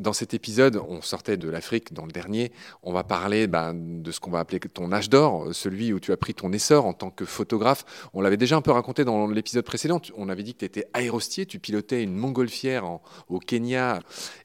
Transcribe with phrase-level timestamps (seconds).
[0.00, 2.52] Dans cet épisode, on sortait de l'Afrique, dans le dernier,
[2.82, 6.10] on va parler ben, de ce qu'on va appeler ton âge d'or, celui où tu
[6.10, 7.84] as pris ton essor en tant que photographe.
[8.14, 10.86] On l'avait déjà un peu raconté dans l'épisode précédent, on avait dit que tu étais
[10.94, 14.00] aérostier, tu pilotais une montgolfière au Kenya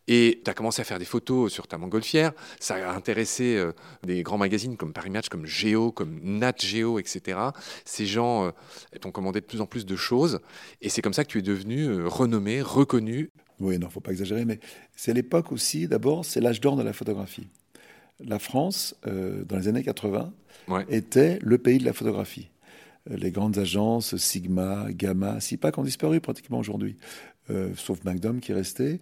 [0.09, 2.33] et tu as commencé à faire des photos sur ta montgolfière.
[2.59, 3.71] Ça a intéressé euh,
[4.03, 7.39] des grands magazines comme Paris Match, comme Géo, comme Nat Geo, etc.
[7.85, 8.51] Ces gens euh,
[8.99, 10.41] t'ont commandé de plus en plus de choses
[10.81, 14.11] et c'est comme ça que tu es devenu euh, renommé, reconnu oui, non, faut pas
[14.11, 14.59] exagérer, mais
[14.95, 17.47] c'est l'époque aussi, d'abord, c'est l'âge d'or de la photographie.
[18.23, 20.33] La France, euh, dans les années 80,
[20.89, 22.49] était le pays de la photographie.
[23.09, 26.97] Euh, les grandes agences, Sigma, Gamma, SIPAC ont disparu pratiquement aujourd'hui,
[27.49, 28.99] euh, sauf McDom qui restait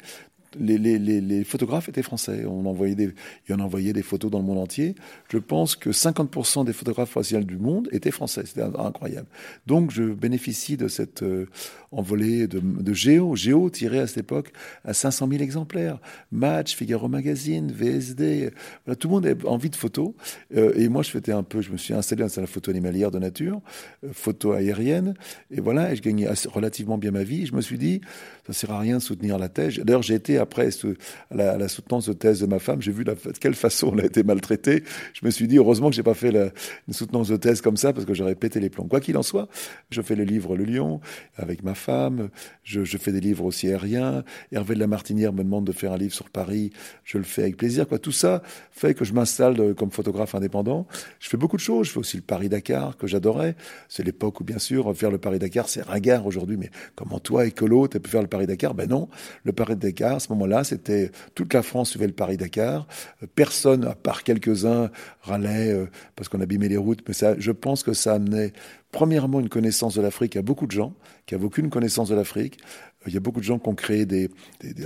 [0.60, 2.46] les, photographes étaient français.
[2.46, 3.14] On envoyait des,
[3.50, 4.96] on envoyait des photos dans le monde entier.
[5.30, 8.44] Je pense que 50% des photographes professionnels du monde étaient français.
[8.46, 9.28] C'était incroyable.
[9.68, 11.48] Donc, je bénéficie de cette euh,
[11.94, 13.36] envolée de, Géo.
[13.36, 14.52] Géo tiré à cette époque
[14.84, 16.00] à 500 000 exemplaires.
[16.32, 18.52] Match, Figaro Magazine, VSD.
[19.00, 20.14] tout le monde avait envie de photos.
[20.56, 23.12] Euh, et moi, je faisais un peu, je me suis installé dans la photo animalière
[23.12, 23.62] de nature,
[24.04, 25.14] euh, photo aérienne.
[25.52, 27.46] Et voilà, et je gagnais relativement bien ma vie.
[27.46, 28.02] Je me suis dit,
[28.48, 29.78] ça sert à rien de soutenir la thèse.
[29.80, 30.70] D'ailleurs, j'ai été après
[31.32, 34.06] la, la, soutenance de thèse de ma femme, j'ai vu de quelle façon elle a
[34.06, 34.84] été maltraitée.
[35.14, 36.50] Je me suis dit, heureusement que j'ai pas fait la,
[36.88, 38.88] une soutenance de thèse comme ça, parce que j'aurais pété les plombs.
[38.88, 39.48] Quoi qu'il en soit,
[39.90, 41.00] je fais le livre Le Lion
[41.38, 41.83] avec ma femme,
[42.64, 44.24] je, je, fais des livres aussi aériens.
[44.52, 46.72] Hervé de la Martinière me demande de faire un livre sur Paris,
[47.04, 47.86] je le fais avec plaisir.
[48.02, 50.88] Tout ça fait que je m'installe comme photographe indépendant.
[51.20, 51.88] Je fais beaucoup de choses.
[51.88, 53.56] Je fais aussi le Paris-Dakar, que j'adorais.
[53.88, 57.88] C'est l'époque où, bien sûr, faire le Paris-Dakar, c'est ringard aujourd'hui, mais comment toi, écolo,
[57.88, 58.74] tu pu faire le Paris-Dakar?
[58.74, 59.10] Ben non,
[59.44, 62.88] le Paris-Dakar, à ce moment-là, c'était toute la France suivait le Paris-Dakar.
[63.36, 64.90] Personne, à part quelques-uns,
[65.22, 67.04] râlait euh, parce qu'on abîmait les routes.
[67.08, 68.54] Mais je pense que ça amenait
[68.94, 70.94] premièrement une connaissance de l'Afrique à beaucoup de gens
[71.26, 72.60] qui n'avaient aucune connaissance de l'Afrique.
[73.08, 74.30] Il y a beaucoup de gens qui ont créé des,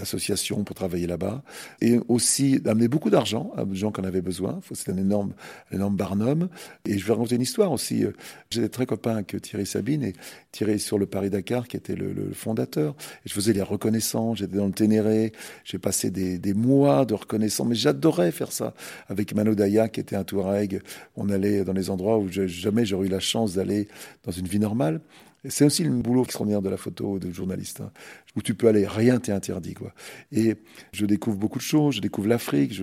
[0.01, 1.43] associations pour travailler là-bas.
[1.81, 4.59] Et aussi d'amener beaucoup d'argent à des gens qui en avaient besoin.
[4.73, 5.33] C'est un énorme,
[5.71, 6.49] barnum.
[6.85, 8.05] Et je vais raconter une histoire aussi.
[8.49, 10.13] J'étais très copain avec Thierry Sabine et
[10.51, 12.95] Thierry sur le Paris-Dakar, qui était le, fondateur.
[13.25, 14.39] Et je faisais les reconnaissances.
[14.39, 15.33] J'étais dans le Ténéré.
[15.63, 17.67] J'ai passé des, mois de reconnaissance.
[17.67, 18.73] Mais j'adorais faire ça.
[19.07, 20.81] Avec Mano Daya, qui était un Touareg.
[21.15, 23.87] On allait dans les endroits où jamais j'aurais eu la chance d'aller
[24.23, 25.01] dans une vie normale.
[25.49, 27.91] C'est aussi le boulot extraordinaire de la photo de journaliste, hein,
[28.35, 29.73] où tu peux aller, rien t'est interdit.
[29.73, 29.93] Quoi.
[30.31, 30.55] Et
[30.91, 32.79] je découvre beaucoup de choses, je découvre l'Afrique,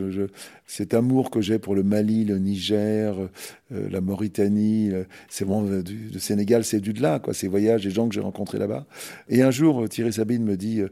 [0.66, 3.16] cet amour que j'ai pour le Mali, le Niger,
[3.72, 7.48] euh, la Mauritanie, euh, c'est bon, du, le Sénégal, c'est du de là, quoi, ces
[7.48, 8.86] voyages, les gens que j'ai rencontrés là-bas.
[9.28, 10.82] Et un jour, Thierry Sabine me dit,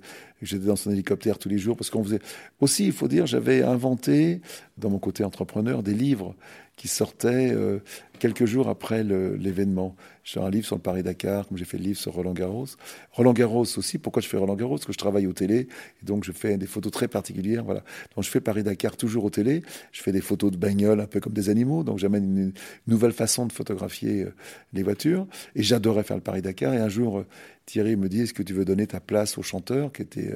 [0.42, 2.20] j'étais dans son hélicoptère tous les jours, parce qu'on faisait...
[2.60, 4.40] Aussi, il faut dire, j'avais inventé,
[4.78, 6.34] dans mon côté entrepreneur, des livres
[6.76, 7.78] qui sortait euh,
[8.18, 9.96] quelques jours après l'événement.
[10.24, 12.66] J'ai un livre sur le Paris-Dakar, comme j'ai fait le livre sur Roland Garros.
[13.10, 14.76] Roland Garros aussi, pourquoi je fais Roland Garros?
[14.76, 15.66] Parce que je travaille au télé,
[16.02, 17.64] et donc je fais des photos très particulières.
[17.64, 17.82] Voilà.
[18.14, 19.62] Donc je fais Paris-Dakar toujours au télé.
[19.90, 22.52] Je fais des photos de bagnoles un peu comme des animaux, donc j'amène une,
[22.86, 24.34] nouvelle façon de photographier euh,
[24.72, 25.26] les voitures.
[25.56, 26.74] Et j'adorais faire le Paris-Dakar.
[26.74, 27.26] Et un jour, euh,
[27.66, 30.34] Thierry me dit, est-ce que tu veux donner ta place au chanteur, qui était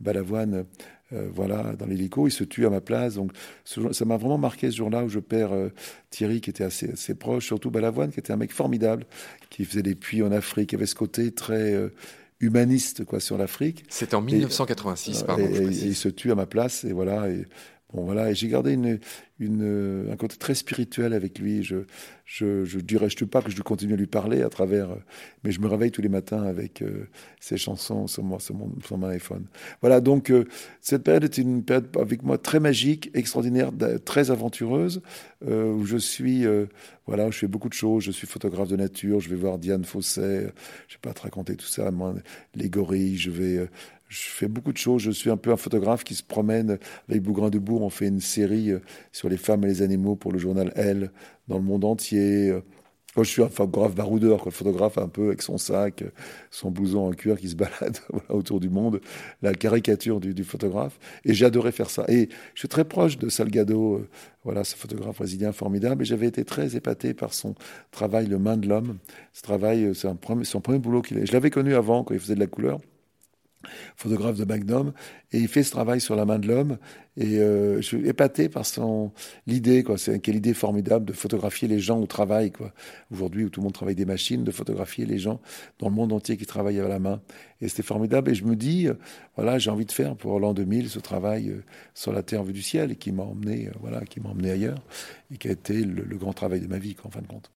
[0.00, 0.64] Balavoine
[1.14, 3.14] euh, voilà, dans l'hélico, il se tue à ma place.
[3.14, 3.32] Donc,
[3.64, 5.68] ça m'a vraiment marqué ce jour-là où je perds euh,
[6.10, 9.06] Thierry, qui était assez, assez, proche, surtout Balavoine, qui était un mec formidable,
[9.48, 11.88] qui faisait des puits en Afrique, qui avait ce côté très euh,
[12.40, 13.84] humaniste quoi sur l'Afrique.
[13.88, 15.46] C'était en 1986, pardon.
[15.46, 17.30] Et, il se tue à ma place, et voilà.
[17.30, 17.46] Et,
[17.92, 18.30] bon, voilà.
[18.30, 18.98] Et j'ai gardé une,
[19.40, 21.62] une, un côté très spirituel avec lui.
[21.62, 21.76] Je,
[22.24, 24.88] je, dirais, je ne pas que je continue à lui parler à travers,
[25.44, 27.08] mais je me réveille tous les matins avec euh,
[27.40, 29.46] ses chansons sur, sur, mon, sur mon iPhone.
[29.80, 30.44] Voilà, donc euh,
[30.80, 33.70] cette période est une période avec moi très magique, extraordinaire,
[34.04, 35.00] très aventureuse,
[35.46, 36.44] euh, où je suis,
[37.06, 38.04] voilà, je fais beaucoup de choses.
[38.04, 41.22] Je suis photographe de nature, je vais voir Diane Fosset, je ne vais pas te
[41.22, 42.14] raconter tout ça, moi,
[42.54, 43.68] les gorilles, je vais
[44.08, 45.02] je fais beaucoup de choses.
[45.02, 46.78] Je suis un peu un photographe qui se promène
[47.08, 47.82] avec Bougrain de Bourg.
[47.82, 48.80] On fait une série euh,
[49.12, 51.10] sur les femmes et les animaux pour le journal Elle
[51.48, 52.52] dans le monde entier.
[53.18, 56.04] Moi, je suis un photographe baroudeur, le photographe un peu avec son sac,
[56.52, 59.00] son blouson en cuir qui se balade autour du monde,
[59.42, 61.00] la caricature du, photographe.
[61.24, 62.04] Et adoré faire ça.
[62.06, 64.08] Et je suis très proche de Salgado, euh,
[64.44, 66.02] voilà, ce photographe brésilien formidable.
[66.02, 67.56] Et j'avais été très épaté par son
[67.90, 68.98] travail, Le Main de l'Homme.
[69.32, 70.08] Ce travail, euh, c'est
[70.44, 71.24] son premier boulot qu'il a.
[71.24, 72.78] Je l'avais connu avant, quand il faisait de la couleur
[73.96, 74.92] photographe de Magnum,
[75.32, 76.78] et il fait ce travail sur la main de l'homme.
[77.16, 79.12] Et euh, je suis épaté par son
[79.46, 79.98] l'idée, quoi.
[79.98, 82.72] C'est quelle idée formidable de photographier les gens au travail, quoi.
[83.10, 85.40] Aujourd'hui, où tout le monde travaille des machines, de photographier les gens
[85.78, 87.20] dans le monde entier qui travaillent à la main.
[87.60, 88.30] Et c'était formidable.
[88.30, 88.94] Et je me dis, euh,
[89.36, 91.64] voilà, j'ai envie de faire pour l'an 2000 ce travail euh,
[91.94, 94.82] sur la terre vue du ciel, et qui m'a emmené, voilà, qui m'a emmené ailleurs,
[95.32, 97.26] et qui a été le, le grand travail de ma vie, quoi, en fin de
[97.26, 97.50] compte.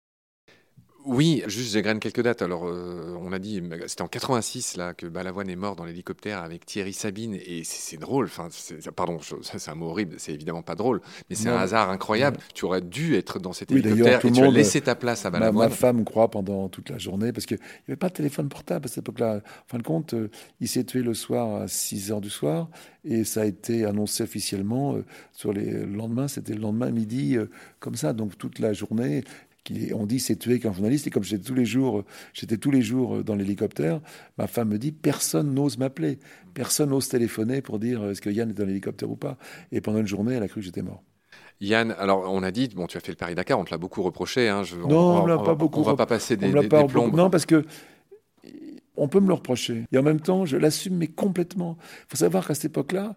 [1.08, 2.42] Oui, juste j'égrène quelques dates.
[2.42, 6.42] Alors, euh, on a dit, c'était en 86 là que Balavoine est mort dans l'hélicoptère
[6.42, 8.26] avec Thierry Sabine, et c'est drôle.
[8.26, 8.48] Enfin,
[8.94, 10.16] pardon, c'est un mot horrible.
[10.18, 11.00] C'est évidemment pas drôle,
[11.30, 12.36] mais c'est un hasard incroyable.
[12.52, 15.70] Tu aurais dû être dans cet hélicoptère et tu as laissé ta place à Balavoine.
[15.70, 18.84] Ma, femme croit pendant toute la journée parce qu'il n'y avait pas de téléphone portable
[18.84, 19.36] à cette époque-là.
[19.36, 22.68] En fin de compte, euh, il s'est tué le soir à 6 heures du soir,
[23.04, 26.28] et ça a été annoncé officiellement euh, sur les lendemains.
[26.28, 27.38] C'était le lendemain midi,
[27.80, 28.12] comme ça.
[28.12, 29.24] Donc toute la journée,
[29.94, 31.06] on dit c'est tué qu'un journaliste.
[31.06, 34.00] Et comme j'étais tous les jours, j'étais tous les jours dans l'hélicoptère,
[34.36, 36.18] ma femme me dit personne n'ose m'appeler,
[36.54, 39.36] personne n'ose téléphoner pour dire est-ce que Yann est dans l'hélicoptère ou pas.
[39.72, 41.02] Et pendant une journée, elle a cru que j'étais mort.
[41.60, 44.02] Yann, alors on a dit, bon, tu as fait le Paris-Dakar, on te l'a beaucoup
[44.02, 44.48] reproché.
[44.48, 45.80] Hein, non, on, ne l'a pas beaucoup.
[45.80, 47.14] On va pas passer des, des, plombes.
[47.16, 47.64] Non, parce que
[48.96, 49.84] on peut me le reprocher.
[49.92, 51.76] Et en même temps, je l'assume, mais complètement.
[51.80, 53.14] Il faut savoir qu'à cette époque-là,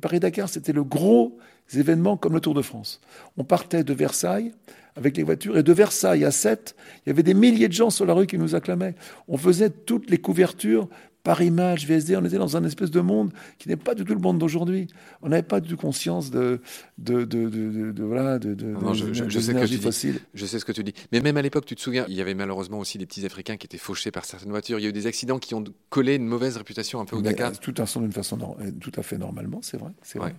[0.00, 1.38] Paris-Dakar, c'était le gros
[1.72, 3.00] événement comme le Tour de France.
[3.36, 4.52] On partait de Versailles
[4.96, 5.56] avec les voitures.
[5.56, 8.26] Et de Versailles à Sète, il y avait des milliers de gens sur la rue
[8.26, 8.94] qui nous acclamaient.
[9.28, 10.88] On faisait toutes les couvertures
[11.24, 14.12] par image, VSD, on était dans un espèce de monde qui n'est pas du tout
[14.12, 14.88] le monde d'aujourd'hui.
[15.22, 16.60] On n'avait pas du tout conscience de,
[16.98, 20.20] de, de, de, voilà, de, de, je, sais que fossile.
[20.34, 20.92] Je sais ce que tu dis.
[21.12, 23.56] Mais même à l'époque, tu te souviens, il y avait malheureusement aussi des petits Africains
[23.56, 24.78] qui étaient fauchés par certaines voitures.
[24.78, 27.22] Il y a eu des accidents qui ont collé une mauvaise réputation un peu au
[27.22, 27.52] Dakar.
[27.52, 29.92] Euh, tout, d'une façon, euh, tout à fait normalement, c'est vrai.
[30.16, 30.34] vrai.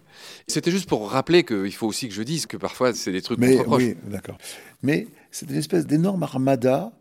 [0.48, 3.40] C'était juste pour rappeler qu'il faut aussi que je dise que parfois, c'est des trucs
[3.40, 4.38] Mais, Oui, d'accord.
[4.84, 6.92] Mais c'est une espèce d'énorme armada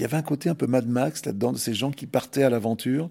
[0.00, 2.42] il y avait un côté un peu Mad Max là-dedans, de ces gens qui partaient
[2.42, 3.10] à l'aventure.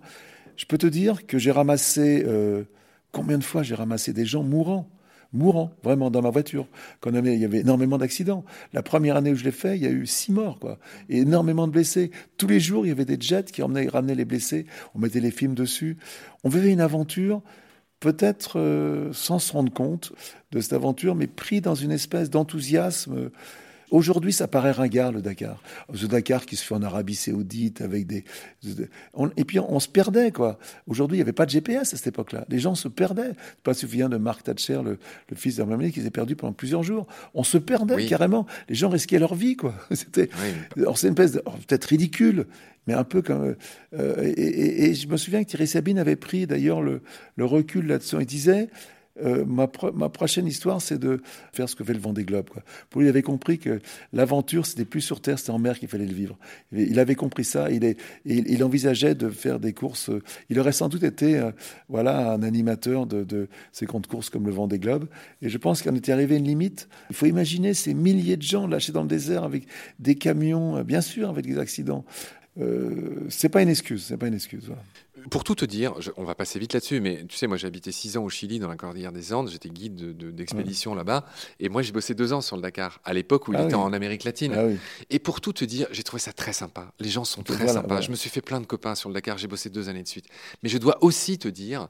[0.58, 2.64] Je peux te dire que j'ai ramassé, euh,
[3.12, 4.90] combien de fois j'ai ramassé des gens mourants
[5.32, 6.68] mourants, vraiment, dans ma voiture.
[7.02, 8.44] Quand il y avait énormément d'accidents.
[8.74, 10.80] La première année où je l'ai fait, il y a eu six morts, quoi.
[11.08, 12.10] Et énormément de blessés.
[12.38, 14.66] Tous les jours, il y avait des jets qui emmenaient, ramenaient les blessés.
[14.96, 15.98] On mettait les films dessus.
[16.44, 17.44] On vivait une aventure,
[18.00, 20.14] peut-être euh, sans se rendre compte
[20.52, 23.30] de cette aventure, mais pris dans une espèce d'enthousiasme
[23.92, 25.62] Aujourd'hui, ça paraît ringard, le Dakar.
[25.92, 28.24] Le Dakar qui se fait en Arabie Saoudite avec des.
[29.38, 30.60] et puis, on, se perdait, quoi.
[30.88, 32.46] Aujourd'hui, il n'y avait pas de GPS à cette époque-là.
[32.50, 33.32] Les gens se perdaient.
[33.64, 34.98] Pas suffisant de Mark Thatcher, le,
[35.36, 37.08] fils d'Armamé, qui s'est perdu pendant plusieurs jours.
[37.34, 38.46] On se perdait carrément.
[38.68, 39.74] Les gens risquaient leur vie, quoi.
[39.92, 40.30] C'était.
[40.96, 41.34] c'est une espèce
[41.68, 42.46] peut-être ridicule,
[42.86, 43.56] mais un peu comme.
[43.98, 47.02] Euh, et, je me souviens que Thierry Sabine avait pris d'ailleurs le,
[47.36, 48.18] le recul là-dessus.
[48.20, 48.70] Il disait
[49.24, 52.50] euh, ma, prochaine histoire, c'est de faire ce que fait le Vendée Globe.
[52.50, 52.64] Quoi.
[52.90, 53.80] Pour lui, il avait compris que
[54.14, 56.38] l'aventure, c'était plus sur Terre, c'était en mer qu'il fallait le vivre.
[56.72, 57.70] il avait compris ça.
[57.72, 60.10] Il, est, il, envisageait de faire des courses.
[60.50, 61.52] Il aurait sans doute été euh,
[61.90, 65.08] voilà, un animateur de, ces grandes courses comme le Vendée Globe.
[65.42, 66.88] Et je pense qu'on était arrivé à une limite.
[67.10, 69.68] Il faut imaginer ces milliers de gens lâchés dans le désert avec
[70.00, 72.06] des camions, euh, bien sûr, avec des accidents.
[72.60, 74.72] Euh, c'est pas une excuse, c'est pas une excuse.
[75.30, 77.92] Pour tout te dire, on va passer vite là-dessus, mais tu sais, moi j'ai habité
[77.92, 81.26] six ans au Chili, dans la cordillère des Andes, j'étais guide d'expédition là-bas,
[81.60, 83.76] et moi j'ai bossé deux ans sur le Dakar, à l'époque où il ah était
[83.76, 84.54] en Amérique latine.
[84.56, 84.68] Ah
[85.10, 86.92] et pour tout te dire, j'ai trouvé ça très sympa.
[87.00, 88.02] Les gens sont très sympas.
[88.02, 90.08] Je me suis fait plein de copains sur le Dakar, j'ai bossé deux années de
[90.08, 90.26] suite.
[90.64, 91.88] Mais je dois aussi te dire,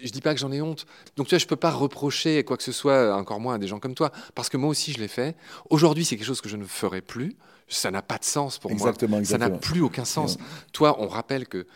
[0.00, 0.86] je dis pas que j'en ai honte.
[1.16, 3.68] Donc tu vois, je peux pas reprocher quoi que ce soit, encore moins à des
[3.68, 5.36] gens comme toi, parce que moi aussi je l'ai fait.
[5.70, 7.36] Aujourd'hui, c'est quelque chose que je ne ferai plus.
[7.74, 8.92] Ça n'a pas de sens pour moi.
[9.24, 10.38] Ça n'a plus aucun sens.
[10.72, 11.66] Toi, on rappelle que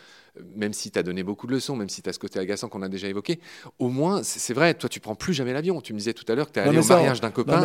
[0.55, 2.69] même si tu as donné beaucoup de leçons, même si tu as ce côté agaçant
[2.69, 3.39] qu'on a déjà évoqué,
[3.79, 5.81] au moins, c'est vrai, toi, tu prends plus jamais l'avion.
[5.81, 7.61] Tu me disais tout à l'heure que tu es allé au mariage d'un copain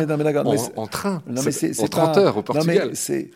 [0.75, 1.21] en, train,
[1.51, 2.91] c'est, en 30 heures au Portugal.
[2.95, 3.29] c'est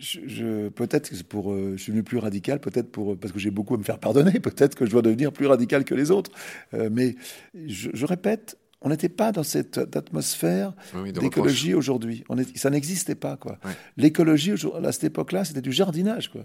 [0.00, 3.50] je, peut-être que pour, euh, je suis devenu plus radical, peut-être pour parce que j'ai
[3.50, 6.30] beaucoup à me faire pardonner, peut-être que je dois devenir plus radical que les autres.
[6.74, 7.16] Euh, mais
[7.54, 12.24] je, répète, on n'était pas dans cette atmosphère d'écologie aujourd'hui.
[12.54, 13.58] Ça n'existait pas, quoi.
[13.96, 16.42] L'écologie, à cette époque-là, c'était du jardinage, quoi.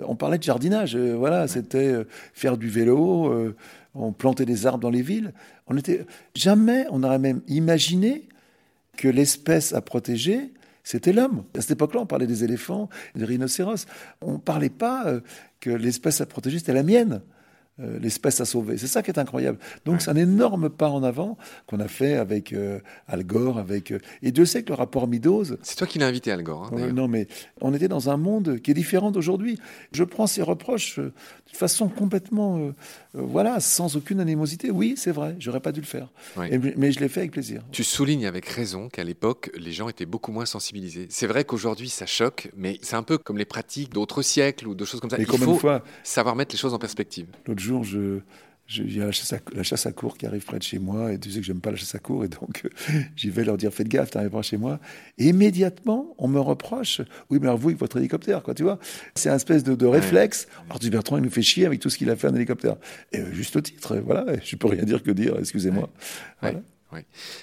[0.00, 3.56] On parlait de jardinage, euh, voilà, c'était euh, faire du vélo, euh,
[3.94, 5.32] on plantait des arbres dans les villes.
[5.68, 8.28] On était jamais, on aurait même imaginé
[8.98, 10.52] que l'espèce à protéger,
[10.84, 11.44] c'était l'homme.
[11.56, 13.86] À cette époque-là, on parlait des éléphants, des rhinocéros.
[14.20, 15.06] On ne parlait pas
[15.60, 17.22] que l'espèce à protéger, c'était la mienne.
[17.78, 18.78] Euh, l'espèce à sauver.
[18.78, 19.58] C'est ça qui est incroyable.
[19.84, 23.90] Donc c'est un énorme pas en avant qu'on a fait avec euh, Al Gore, avec
[23.90, 25.58] euh, et Dieu sait que le rapport Meadows.
[25.60, 26.72] C'est toi qui l'as invité Al Gore.
[26.72, 27.28] Hein, non mais
[27.60, 29.58] on était dans un monde qui est différent d'aujourd'hui.
[29.92, 31.12] Je prends ces reproches de
[31.52, 32.72] façon complètement
[33.12, 34.70] voilà sans aucune animosité.
[34.70, 37.62] Oui c'est vrai, j'aurais pas dû le faire, mais je l'ai fait avec plaisir.
[37.72, 41.08] Tu soulignes avec raison qu'à l'époque les gens étaient beaucoup moins sensibilisés.
[41.10, 44.74] C'est vrai qu'aujourd'hui ça choque, mais c'est un peu comme les pratiques d'autres siècles ou
[44.74, 45.18] de choses comme ça.
[45.18, 45.60] Il faut
[46.04, 47.26] savoir mettre les choses en perspective
[47.66, 48.20] jour, je,
[48.76, 50.78] il y a la chasse, à, la chasse, à, cour qui arrive près de chez
[50.78, 52.68] moi, et tu sais que j'aime pas la chasse à cour, et donc
[53.16, 54.80] j'y vais leur dire faites gaffe, pas chez moi.
[55.18, 58.78] Et immédiatement, on me reproche oui, mais alors vous, avec votre hélicoptère, quoi, tu vois.
[59.14, 60.48] C'est un espèce de, réflexe.
[60.66, 62.76] Alors, du Bertrand, il nous fait chier avec tout ce qu'il a fait en hélicoptère.
[63.12, 65.88] Et euh, juste au titre, voilà, je peux rien dire que dire, excusez-moi.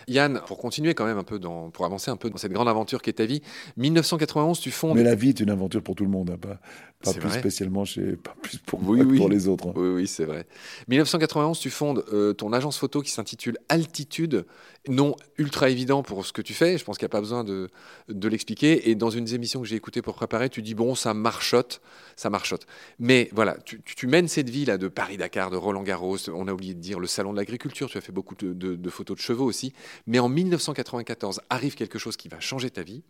[0.07, 2.67] Yann, pour continuer quand même un peu, dans, pour avancer un peu dans cette grande
[2.67, 3.41] aventure qui est ta vie,
[3.77, 4.95] 1991, tu fondes.
[4.95, 6.59] Mais la vie est une aventure pour tout le monde, hein, pas,
[7.03, 9.67] pas plus spécialement chez, pas plus pour pour les autres.
[9.67, 9.73] Hein.
[9.75, 10.45] Oui, oui, c'est vrai.
[10.87, 14.45] 1991, tu fondes euh, ton agence photo qui s'intitule Altitude,
[14.89, 16.77] non ultra évident pour ce que tu fais.
[16.77, 17.69] Je pense qu'il n'y a pas besoin de,
[18.09, 18.89] de l'expliquer.
[18.89, 21.81] Et dans une des émissions que j'ai écoutées pour préparer, tu dis bon, ça marchote,
[22.15, 22.65] ça marchote.
[22.99, 26.29] Mais voilà, tu, tu mènes cette vie là de Paris-Dakar, de Roland-Garros.
[26.29, 27.89] On a oublié de dire le salon de l'agriculture.
[27.89, 29.73] Tu as fait beaucoup de, de photos de chevaux aussi.
[30.05, 33.03] Mais en 1994 arrive quelque chose qui va changer ta vie.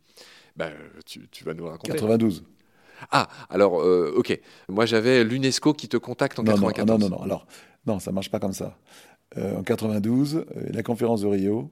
[0.56, 0.72] Ben,
[1.06, 1.94] tu, vas nous raconter.
[1.94, 2.44] 92.
[3.12, 4.40] Ah, alors, euh, ok.
[4.70, 7.00] Moi, j'avais l'UNESCO qui te contacte en 1994.
[7.00, 7.48] Non, non, non, Alors,
[7.86, 8.78] non, ça marche pas comme ça.
[9.38, 11.72] Euh, en 92, euh, la conférence de Rio,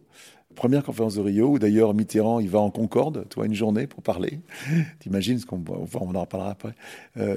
[0.56, 4.04] première conférence de Rio, où d'ailleurs Mitterrand, il va en Concorde, toi, une journée pour
[4.04, 4.40] parler.
[5.00, 6.74] T'imagines ce qu'on on en reparlera après.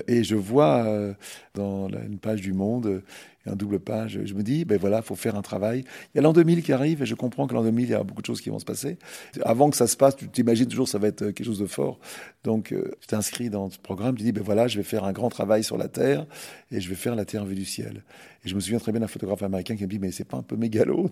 [0.08, 1.14] et je vois
[1.54, 3.02] dans une page du Monde
[3.46, 4.20] un double page.
[4.24, 5.84] Je me dis, ben voilà, faut faire un travail.
[6.14, 7.94] Il y a l'an 2000 qui arrive et je comprends que l'an 2000, il y
[7.94, 8.98] a beaucoup de choses qui vont se passer.
[9.42, 11.98] Avant que ça se passe, tu t'imagines toujours ça va être quelque chose de fort.
[12.44, 15.12] Donc, euh, tu t'inscris dans ce programme, tu dis, ben voilà, je vais faire un
[15.12, 16.26] grand travail sur la Terre
[16.70, 18.02] et je vais faire la Terre vue du ciel.
[18.44, 20.36] Et je me souviens très bien d'un photographe américain qui me dit, mais c'est pas
[20.36, 21.08] un peu mégalo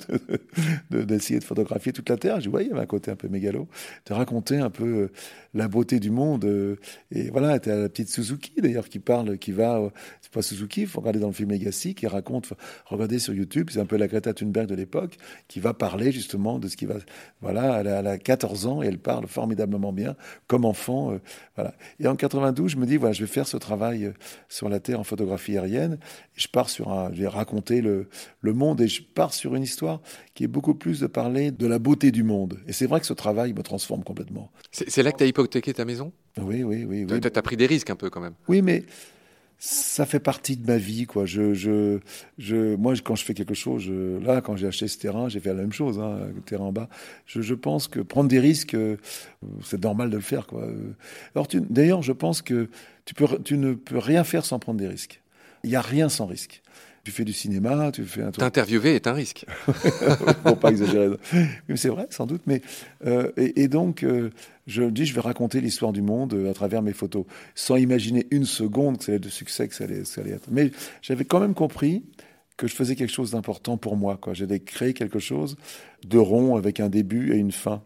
[0.90, 2.36] d'essayer de, photographier toute la Terre?
[2.36, 3.68] Je dis, oui, il y avait un côté un peu mégalo,
[4.06, 5.12] de raconter un peu euh,
[5.54, 6.44] la beauté du monde.
[6.44, 6.76] Euh,
[7.10, 10.82] et voilà, tu as la petite Suzuki d'ailleurs qui parle, qui va, c'est pas Suzuki,
[10.82, 12.21] il faut regarder dans le film Legacy, qui raconte,
[12.86, 15.16] regardez sur YouTube, c'est un peu la Greta Thunberg de l'époque,
[15.48, 16.96] qui va parler justement de ce qui va,
[17.40, 21.18] voilà, elle a, 14 ans et elle parle formidablement bien, comme enfant,
[21.56, 21.74] voilà.
[22.00, 24.12] Et en 92, je me dis, voilà, je vais faire ce travail
[24.48, 25.98] sur la Terre en photographie aérienne.
[26.34, 28.08] je pars sur un, je vais raconter le,
[28.40, 30.00] le monde et je pars sur une histoire
[30.34, 32.58] qui est beaucoup plus de parler de la beauté du monde.
[32.66, 34.50] Et c'est vrai que ce travail me transforme complètement.
[34.70, 36.12] C'est là que tu as hypothéqué ta maison?
[36.38, 37.06] Oui, oui, oui.
[37.08, 37.20] oui.
[37.20, 38.34] Tu as pris des risques un peu quand même.
[38.48, 38.84] Oui, mais
[39.64, 41.24] ça fait partie de ma vie, quoi.
[41.24, 42.00] Je, je,
[42.36, 45.50] je, moi, quand je fais quelque chose, là, quand j'ai acheté ce terrain, j'ai fait
[45.50, 46.88] la même chose, hein, le terrain en bas.
[47.26, 48.96] Je, pense que prendre des risques, euh,
[49.62, 50.66] c'est normal de le faire, quoi.
[51.36, 52.70] Alors, d'ailleurs, je pense que
[53.04, 55.22] tu, peux, tu ne peux rien faire sans prendre des risques.
[55.62, 56.60] Il n'y a rien sans risque.
[57.04, 58.38] Tu fais du cinéma, tu fais un truc.
[58.38, 59.44] T'interviewer est un risque.
[60.44, 61.08] Pour pas exagérer.
[61.68, 62.42] Mais c'est vrai, sans doute.
[62.46, 62.62] Mais
[63.06, 64.30] euh, et, donc, euh,
[64.68, 67.24] je dis, je vais raconter l'histoire du monde euh, à travers mes photos,
[67.56, 70.30] sans imaginer une seconde que ça allait être de succès, que ça allait, ça allait
[70.30, 70.48] être.
[70.50, 72.04] Mais j'avais quand même compris
[72.56, 74.20] que je faisais quelque chose d'important pour moi.
[74.32, 75.56] J'allais créer quelque chose
[76.06, 77.82] de rond avec un début et une fin.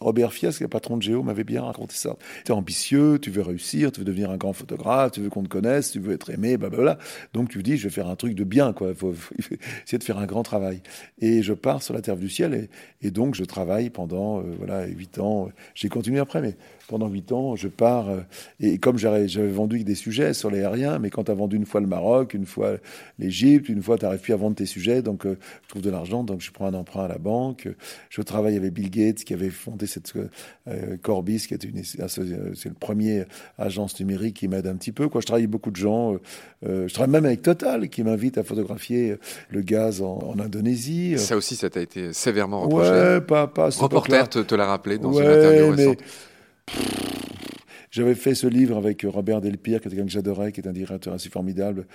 [0.00, 2.16] Robert Fias, qui est le patron de Géo, m'avait bien raconté ça.
[2.44, 5.42] Tu es ambitieux, tu veux réussir, tu veux devenir un grand photographe, tu veux qu'on
[5.42, 6.98] te connaisse, tu veux être aimé, blablabla.
[7.32, 8.88] Donc tu dis, je vais faire un truc de bien, quoi.
[8.90, 9.14] Il faut,
[9.84, 10.82] essayer de faire un grand travail.
[11.20, 12.68] Et je pars sur la Terre du Ciel,
[13.02, 15.48] et, donc je travaille pendant euh, voilà huit ans.
[15.74, 18.08] J'ai continué après, mais pendant huit ans, je pars.
[18.08, 18.20] Euh,
[18.60, 21.66] et comme j'avais vendu des sujets sur les aériens, mais quand tu as vendu une
[21.66, 22.76] fois le Maroc, une fois
[23.18, 25.90] l'Égypte, une fois tu n'arrives plus à vendre tes sujets, donc euh, je trouve de
[25.90, 27.68] l'argent, donc je prends un emprunt à la banque.
[28.10, 30.12] Je travaille avec Bill Gates qui avait fondé cette
[30.68, 33.24] euh, Corbis, qui était une, c'est le premier
[33.58, 35.08] agence numérique qui m'aide un petit peu.
[35.08, 35.20] Quoi.
[35.20, 36.16] Je travaille avec beaucoup de gens.
[36.62, 39.16] je travaille même avec Total qui m'invite à photographier
[39.50, 41.18] le gaz en, Indonésie.
[41.18, 42.90] Ça aussi, ça t'a été sévèrement reproché.
[42.90, 43.70] Ouais, pas, pas.
[43.70, 45.98] Reporter te, te l'a rappelé dans une interview récente.
[47.96, 51.14] J'avais fait ce livre avec Robert Delpire, qui quelqu'un que j'adorais, qui est un directeur
[51.14, 51.86] assez formidable.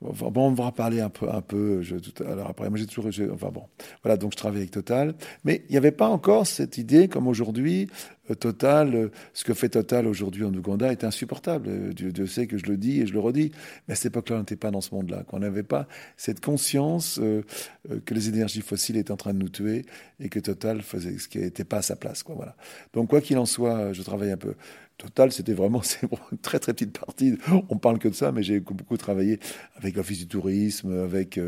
[0.00, 1.82] Bon, on va parler un peu, un peu.
[1.82, 3.64] Je, alors après, moi j'ai toujours, enfin bon,
[4.02, 4.16] voilà.
[4.16, 5.14] Donc je travaille avec Total,
[5.44, 7.88] mais il n'y avait pas encore cette idée, comme aujourd'hui,
[8.30, 11.68] euh, Total, euh, ce que fait Total aujourd'hui en Ouganda est insupportable.
[11.68, 13.52] Euh, Dieu, sait que je le dis et je le redis.
[13.86, 15.24] Mais à cette époque-là, on n'était pas dans ce monde-là.
[15.32, 19.84] On n'avait pas cette conscience que les énergies fossiles étaient en train de nous tuer
[20.20, 22.22] et que Total faisait ce qui n'était pas à sa place.
[22.26, 22.56] Voilà.
[22.92, 24.54] Donc quoi qu'il en soit, je travaille un peu.
[25.00, 25.80] Total, c'était vraiment
[26.30, 27.38] une très très petite partie.
[27.70, 29.40] On parle que de ça, mais j'ai beaucoup travaillé
[29.76, 31.40] avec l'Office du tourisme, avec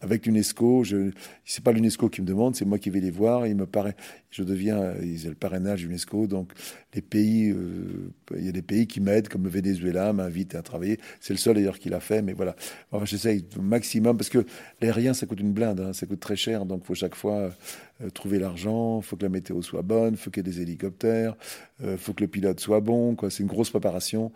[0.00, 0.84] avec l'UNESCO.
[0.84, 1.10] Je,
[1.44, 3.46] c'est pas l'UNESCO qui me demande, c'est moi qui vais les voir.
[3.46, 3.96] Il me paraît,
[4.30, 6.52] je deviens, ils le parrainage l'UNESCO donc
[6.94, 10.62] les pays, euh, il y a des pays qui m'aident, comme le Venezuela m'invite à
[10.62, 10.98] travailler.
[11.20, 12.56] C'est le seul d'ailleurs qui l'a fait, mais voilà.
[12.90, 14.44] Enfin, j'essaye au maximum parce que
[14.80, 15.92] l'aérien ça coûte une blinde, hein.
[15.92, 17.52] ça coûte très cher, donc il faut chaque fois
[18.02, 20.52] euh, trouver l'argent, il faut que la météo soit bonne, il faut qu'il y ait
[20.52, 21.36] des hélicoptères,
[21.84, 23.14] euh, faut que le pilote soit bon.
[23.14, 23.30] Quoi.
[23.30, 24.32] C'est une grosse préparation.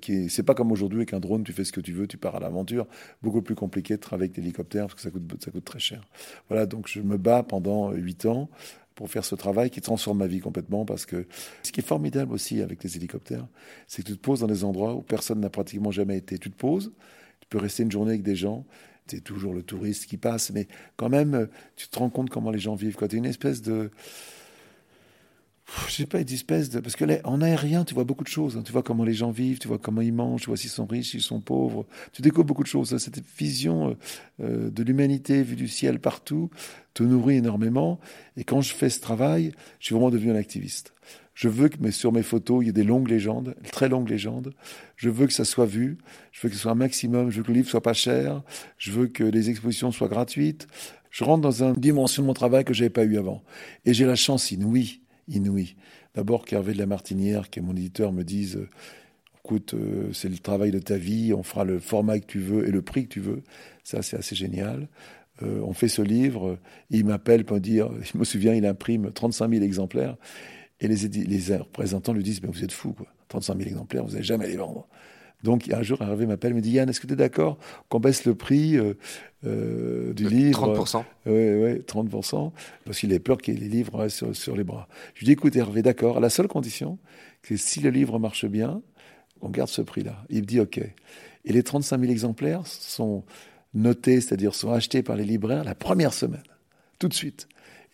[0.00, 0.28] qui est...
[0.28, 2.36] C'est pas comme aujourd'hui avec un drone, tu fais ce que tu veux, tu pars
[2.36, 2.86] à l'aventure.
[3.22, 6.02] Beaucoup plus compliqué de travailler avec l'hélicoptère parce que ça coûte, ça coûte très cher.
[6.48, 8.50] Voilà, donc je me bats pendant huit ans
[8.96, 11.28] pour faire ce travail qui transforme ma vie complètement parce que
[11.62, 13.46] ce qui est formidable aussi avec les hélicoptères,
[13.86, 16.38] c'est que tu te poses dans des endroits où personne n'a pratiquement jamais été.
[16.38, 16.92] Tu te poses,
[17.40, 18.64] tu peux rester une journée avec des gens,
[19.06, 22.58] c'est toujours le touriste qui passe, mais quand même, tu te rends compte comment les
[22.58, 22.96] gens vivent.
[22.96, 23.90] Tu es une espèce de
[25.88, 26.80] je sais pas, une espèce de.
[26.80, 28.56] Parce que là, en aérien, tu vois beaucoup de choses.
[28.56, 28.62] Hein.
[28.64, 30.86] Tu vois comment les gens vivent, tu vois comment ils mangent, tu vois s'ils sont
[30.86, 31.86] riches, s'ils sont pauvres.
[32.12, 32.96] Tu découvres beaucoup de choses.
[32.96, 33.94] Cette vision euh,
[34.40, 36.50] euh, de l'humanité vue du ciel partout
[36.94, 37.98] te nourrit énormément.
[38.36, 40.94] Et quand je fais ce travail, je suis vraiment devenu un activiste.
[41.34, 44.08] Je veux que mais sur mes photos, il y ait des longues légendes, très longues
[44.08, 44.54] légendes.
[44.96, 45.98] Je veux que ça soit vu.
[46.30, 47.30] Je veux que ce soit un maximum.
[47.30, 48.42] Je veux que le livre soit pas cher.
[48.78, 50.68] Je veux que les expositions soient gratuites.
[51.10, 53.42] Je rentre dans une dimension de mon travail que j'avais pas eu avant.
[53.84, 55.76] Et j'ai la chance inouïe inouï.
[56.14, 58.68] D'abord qu'Hervé de la Martinière, qui est mon éditeur, me dise euh,
[59.44, 62.66] écoute, euh, c'est le travail de ta vie, on fera le format que tu veux
[62.66, 63.42] et le prix que tu veux.
[63.84, 64.88] Ça, c'est assez génial.
[65.42, 66.58] Euh, on fait ce livre,
[66.90, 70.16] il m'appelle pour dire, je me souviens, il imprime 35 000 exemplaires,
[70.80, 73.06] et les, les représentants lui disent, mais vous êtes fou, quoi.
[73.28, 74.88] 35 000 exemplaires, vous n'allez jamais les vendre.
[75.42, 78.24] Donc un jour, Hervé m'appelle, me dit Yann, est-ce que tu es d'accord qu'on baisse
[78.24, 78.94] le prix euh,
[79.44, 80.74] euh, du livre?
[80.74, 82.52] 30% Oui, 30%,
[82.84, 84.88] parce qu'il a peur qu'il y ait les livres sur, sur, les bras.
[85.14, 86.98] Je lui dis écoute Hervé, d'accord, à la seule condition,
[87.42, 88.82] que si le livre marche bien,
[89.40, 90.24] on garde ce prix-là.
[90.30, 90.78] Il me dit ok.
[90.78, 93.24] Et les 35 000 exemplaires sont
[93.74, 96.42] notés, c'est-à-dire sont achetés par les libraires la première semaine,
[96.98, 97.46] tout de suite.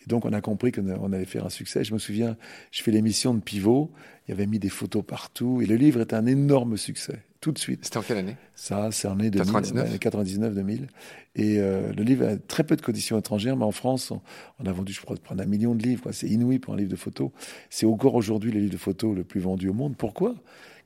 [0.03, 1.83] Et donc, on a compris qu'on allait faire un succès.
[1.83, 2.37] Je me souviens,
[2.71, 3.91] je fais l'émission de Pivot,
[4.27, 7.51] il y avait mis des photos partout, et le livre est un énorme succès tout
[7.51, 7.83] de suite.
[7.83, 8.37] C'était en quelle année?
[8.55, 10.87] Ça, c'est en année 99-2000.
[11.35, 14.13] Et euh, le livre a très peu de conditions étrangères, mais en France,
[14.59, 16.13] on, a vendu, je crois, prendre un million de livres.
[16.13, 17.31] C'est inouï pour un livre de photos.
[17.69, 19.97] C'est encore aujourd'hui le livre de photos le plus vendu au monde.
[19.97, 20.35] Pourquoi?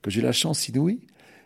[0.01, 0.99] Que j'ai la chance inouïe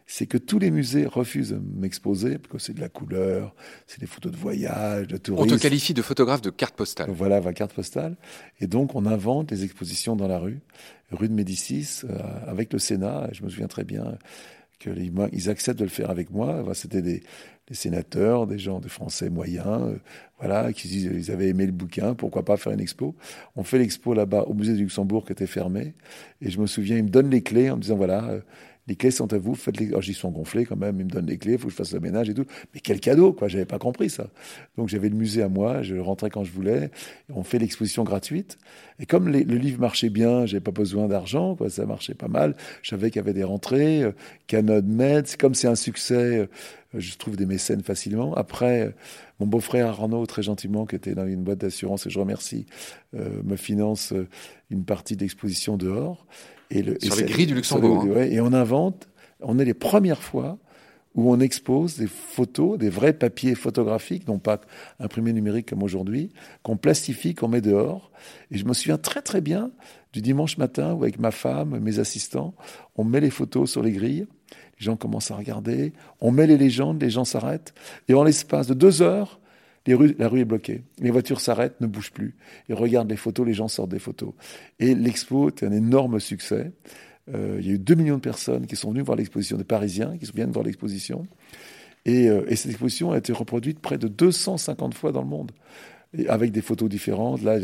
[0.07, 3.55] c'est que tous les musées refusent de m'exposer, parce que c'est de la couleur,
[3.87, 5.53] c'est des photos de voyage, de tourisme.
[5.53, 7.09] On te qualifie de photographe de carte postale.
[7.11, 8.15] Voilà, va carte postale.
[8.59, 10.59] Et donc, on invente des expositions dans la rue,
[11.11, 13.29] rue de Médicis, euh, avec le Sénat.
[13.31, 14.17] je me souviens très bien
[14.81, 16.63] qu'ils acceptent de le faire avec moi.
[16.73, 17.23] C'était des,
[17.71, 19.95] sénateurs, des gens, des Français moyens, euh,
[20.39, 23.15] voilà, qui disent ils avaient aimé le bouquin, pourquoi pas faire une expo?
[23.55, 25.93] On fait l'expo là-bas au musée du Luxembourg qui était fermé,
[26.41, 28.41] et je me souviens, ils me donnent les clés en me disant voilà, euh,
[28.87, 29.87] les clés sont à vous, faites-les.
[29.87, 31.77] Alors, j'y sont gonflés quand même, ils me donnent les clés, il faut que je
[31.77, 32.45] fasse le ménage et tout.
[32.73, 34.27] Mais quel cadeau, quoi, j'avais pas compris ça.
[34.77, 36.91] Donc, j'avais le musée à moi, je rentrais quand je voulais,
[37.33, 38.57] on fait l'exposition gratuite.
[38.99, 42.55] Et comme le livre marchait bien, j'avais pas besoin d'argent, quoi, ça marchait pas mal.
[42.81, 44.11] Je savais qu'il y avait des rentrées, euh,
[44.47, 46.47] Canon Med, comme c'est un succès, euh,
[46.93, 48.33] je trouve des mécènes facilement.
[48.35, 48.93] Après,
[49.39, 52.65] mon beau-frère Arnaud, très gentiment, qui était dans une boîte d'assurance, et je remercie,
[53.15, 54.27] euh, me finance euh,
[54.69, 56.25] une partie d'exposition dehors.
[56.71, 58.05] Et le, Sur les grilles du Luxembourg.
[58.15, 58.23] Hein.
[58.23, 59.07] et on invente,
[59.41, 60.57] on est les premières fois
[61.13, 64.61] où on expose des photos, des vrais papiers photographiques, non pas
[64.99, 66.31] imprimés numériques comme aujourd'hui,
[66.63, 68.11] qu'on plastifie, qu'on met dehors.
[68.49, 69.71] Et je me souviens très très bien
[70.13, 72.55] du dimanche matin où avec ma femme, mes assistants,
[72.95, 74.25] on met les photos sur les grilles,
[74.79, 77.73] les gens commencent à regarder, on met les légendes, les gens s'arrêtent,
[78.07, 79.40] et en l'espace de deux heures,
[79.87, 80.83] la rue est bloquée.
[80.99, 82.35] Les voitures s'arrêtent, ne bougent plus.
[82.69, 84.33] Ils regardent les photos, les gens sortent des photos.
[84.79, 86.71] Et l'expo est un énorme succès.
[87.33, 89.63] Euh, il y a eu 2 millions de personnes qui sont venues voir l'exposition, des
[89.63, 91.25] Parisiens qui viennent voir l'exposition.
[92.05, 95.51] Et, euh, et, cette exposition a été reproduite près de 250 fois dans le monde
[96.27, 97.41] avec des photos différentes.
[97.41, 97.57] Là,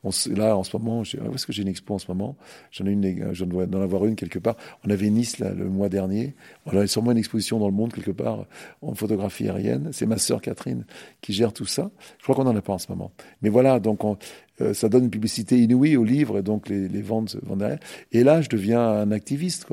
[0.03, 2.35] là en ce moment, où est-ce que j'ai une expo en ce moment?
[2.71, 4.55] J'en ai une, je dois en avoir une quelque part.
[4.85, 6.35] On avait Nice là, le mois dernier.
[6.65, 8.45] On a sûrement une exposition dans le monde quelque part
[8.81, 9.89] en photographie aérienne.
[9.91, 10.85] C'est ma sœur Catherine
[11.21, 11.91] qui gère tout ça.
[12.17, 13.11] Je crois qu'on n'en a pas en ce moment.
[13.41, 14.17] Mais voilà, donc on,
[14.61, 17.79] euh, ça donne une publicité inouïe au livre et donc les, les ventes vont derrière.
[18.11, 19.67] Et là, je deviens un activiste.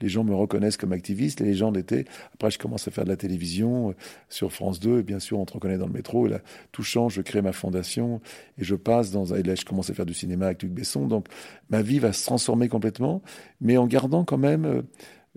[0.00, 2.04] Les gens me reconnaissent comme activiste, les gens l'étaient.
[2.34, 3.94] Après, je commence à faire de la télévision euh,
[4.28, 6.26] sur France 2 et bien sûr, on te reconnaît dans le métro.
[6.26, 6.40] Et là,
[6.72, 8.20] tout change, je crée ma fondation
[8.58, 11.06] et je passe dans et là, je commence à faire du cinéma avec Luc Besson.
[11.06, 11.28] Donc,
[11.70, 13.22] ma vie va se transformer complètement,
[13.60, 14.82] mais en gardant quand même euh,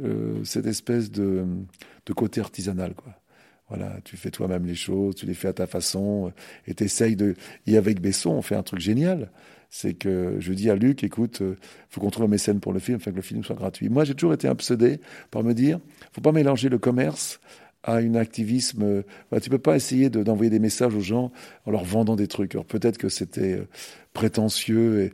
[0.03, 1.45] euh cette espèce de,
[2.15, 3.13] côté artisanal, quoi.
[3.69, 6.31] Voilà, tu fais toi-même les choses, tu les fais à ta façon,
[6.67, 7.33] et t'essayes de.
[7.65, 9.31] Et avec Besson, on fait un truc génial.
[9.71, 11.55] C'est que je dis à Luc, écoute, euh,
[11.89, 13.89] faut qu'on trouve un mécène pour le film, afin que le film soit gratuit.
[13.89, 14.99] Moi, j'ai toujours été obsédé
[15.31, 15.79] par me dire,
[16.11, 17.39] faut pas mélanger le commerce
[17.85, 18.83] à un activisme.
[18.83, 21.31] Euh, tu peux pas essayer d'envoyer des messages aux gens
[21.65, 22.55] en leur vendant des trucs.
[22.55, 23.67] Alors peut-être que c'était euh,
[24.13, 25.11] prétentieux et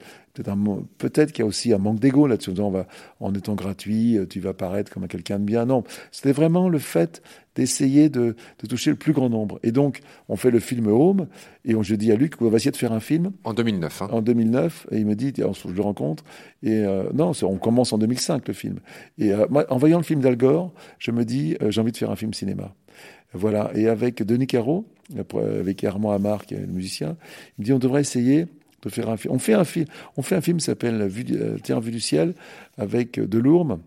[0.98, 2.54] Peut-être qu'il y a aussi un manque d'ego là-dessus.
[3.20, 5.66] En étant gratuit, tu vas paraître comme quelqu'un de bien.
[5.66, 7.22] Non, c'était vraiment le fait
[7.56, 8.36] d'essayer de,
[8.68, 9.60] toucher le plus grand nombre.
[9.64, 11.28] Et donc, on fait le film Home,
[11.66, 13.32] et on, je dis à Luc, on va essayer de faire un film.
[13.44, 14.02] En 2009.
[14.02, 14.10] Hein.
[14.12, 16.24] En 2009, et il me dit, je le rencontre,
[16.64, 18.80] et euh, non, on commence en 2005 le film.
[19.18, 21.98] Et euh, en voyant le film d'Al Gore, je me dis, euh, j'ai envie de
[21.98, 22.74] faire un film cinéma.
[23.34, 24.86] Voilà, et avec Denis Caro,
[25.34, 27.16] avec Armand Amar, qui est le musicien,
[27.58, 28.48] il me dit, on devrait essayer
[28.82, 29.34] de faire un film.
[29.34, 29.86] On fait un film,
[30.18, 31.10] on fait un film qui s'appelle
[31.64, 32.34] Terre vue du ciel
[32.78, 33.80] avec Delourme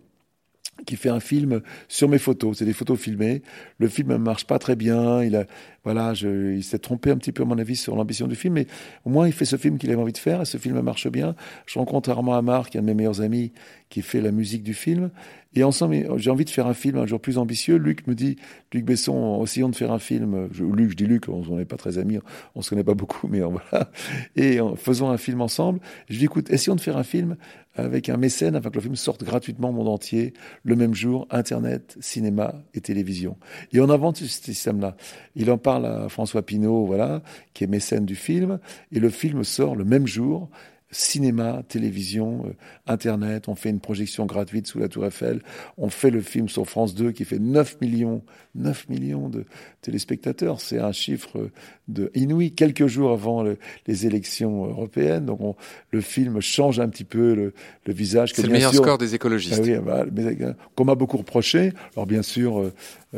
[0.87, 2.59] qui fait un film sur mes photos.
[2.59, 3.42] C'est des photos filmées.
[3.79, 5.22] Le film ne marche pas très bien.
[5.22, 5.44] Il a,
[5.85, 8.66] voilà, il s'est trompé un petit peu à mon avis sur l'ambition du film, mais
[9.05, 11.09] au moins il fait ce film qu'il avait envie de faire et ce film marche
[11.09, 11.35] bien.
[11.66, 13.53] Je rencontre Armand Amar, qui est un de mes meilleurs amis,
[13.88, 15.11] qui fait la musique du film.
[15.55, 17.77] Et ensemble, j'ai envie de faire un film un jour plus ambitieux.
[17.77, 18.37] Luc me dit,
[18.73, 20.49] Luc Besson, essayons de faire un film.
[20.53, 22.19] Je, Luc, je dis Luc, on n'est pas très amis,
[22.55, 23.40] on se connaît pas beaucoup, mais
[23.71, 23.90] voilà.
[24.37, 25.81] Et faisons un film ensemble.
[26.09, 27.37] Je dis, écoute, essayons de faire un film
[27.77, 31.27] avec un mécène afin que le film sorte gratuitement au monde entier, le même jour,
[31.31, 33.37] Internet, cinéma et télévision.
[33.73, 34.97] Et on invente ce système-là.
[35.35, 38.59] Il en parle à François Pinault, voilà, qui est mécène du film,
[38.93, 40.51] et le film sort le même jour
[40.94, 42.52] cinéma, télévision, euh,
[42.87, 43.48] Internet.
[43.48, 45.42] On fait une projection gratuite sous la Tour Eiffel.
[45.76, 48.22] On fait le film sur France 2 qui fait 9 millions,
[48.54, 49.44] 9 millions de
[49.83, 50.61] téléspectateurs.
[50.61, 51.50] C'est un chiffre
[51.88, 52.52] de inouï.
[52.52, 53.44] Quelques jours avant
[53.87, 55.57] les élections européennes, donc
[55.90, 57.54] le film change un petit peu le,
[57.87, 58.33] le visage.
[58.35, 59.61] C'est le meilleur score des écologistes.
[59.61, 61.72] Ah oui, bah, euh, qu'on m'a beaucoup reproché.
[61.94, 62.72] Alors bien sûr, euh,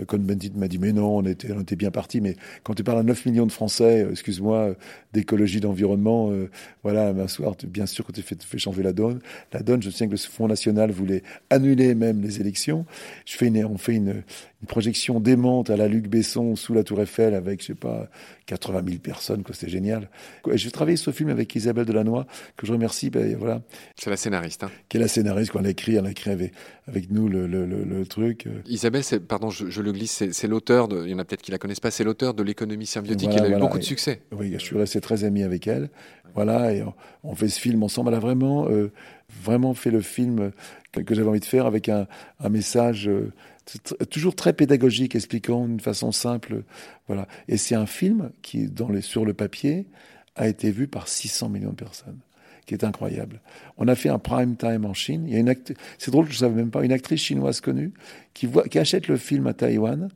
[0.07, 2.21] Cohn-Bendit m'a dit mais non, on était, on était bien parti.
[2.21, 4.75] Mais quand tu parles à 9 millions de Français, excuse-moi,
[5.13, 6.33] d'écologie, d'environnement,
[6.83, 9.21] voilà, un soir, bien sûr, quand tu fais, fais changer la donne,
[9.53, 12.87] la donne, je tiens que le Front National voulait annuler même les élections.
[13.69, 14.23] On fait une,
[14.63, 18.09] une projection démente à la Luc Besson sous la Tour Eiffel avec, je sais pas,
[18.47, 20.09] 80 000 personnes, quoi, c'était génial.
[20.55, 22.25] J'ai travaillé ce film avec Isabelle Delannoy,
[22.57, 23.61] que je remercie, ben, voilà.
[23.97, 24.71] C'est la scénariste, hein.
[24.89, 26.55] Qui est la scénariste, qu'on a écrit, elle a écrit avec,
[26.87, 28.49] avec nous le, le, le, truc.
[28.67, 31.81] Isabelle, pardon, je, le glisse, c'est l'auteur, il y en a peut-être qui la connaissent
[31.81, 34.23] pas, c'est l'auteur de l'économie symbiotique, elle a eu beaucoup de succès.
[34.33, 35.91] Oui, je suis resté très ami avec elle.
[36.35, 36.85] Voilà, et
[37.25, 38.11] on, fait ce film ensemble.
[38.11, 38.93] Elle a vraiment, euh,
[39.43, 40.53] vraiment fait le film
[40.93, 42.07] que, que j'avais envie de faire avec un,
[42.41, 43.33] un message euh,
[44.11, 46.63] toujours très pédagogique, expliquant d'une façon simple.
[47.07, 47.27] Voilà.
[47.49, 49.87] Et c'est un film qui, sur le papier,
[50.37, 52.19] a été vu par 600 millions de personnes
[52.67, 53.41] qui est incroyable.
[53.79, 55.25] On a fait un prime time en Chine.
[55.27, 55.55] Il y a une
[55.99, 57.93] c'est drôle, je ne savais même pas, une actrice chinoise connue
[58.35, 60.09] qui, voit, qui achète le film à Taïwan,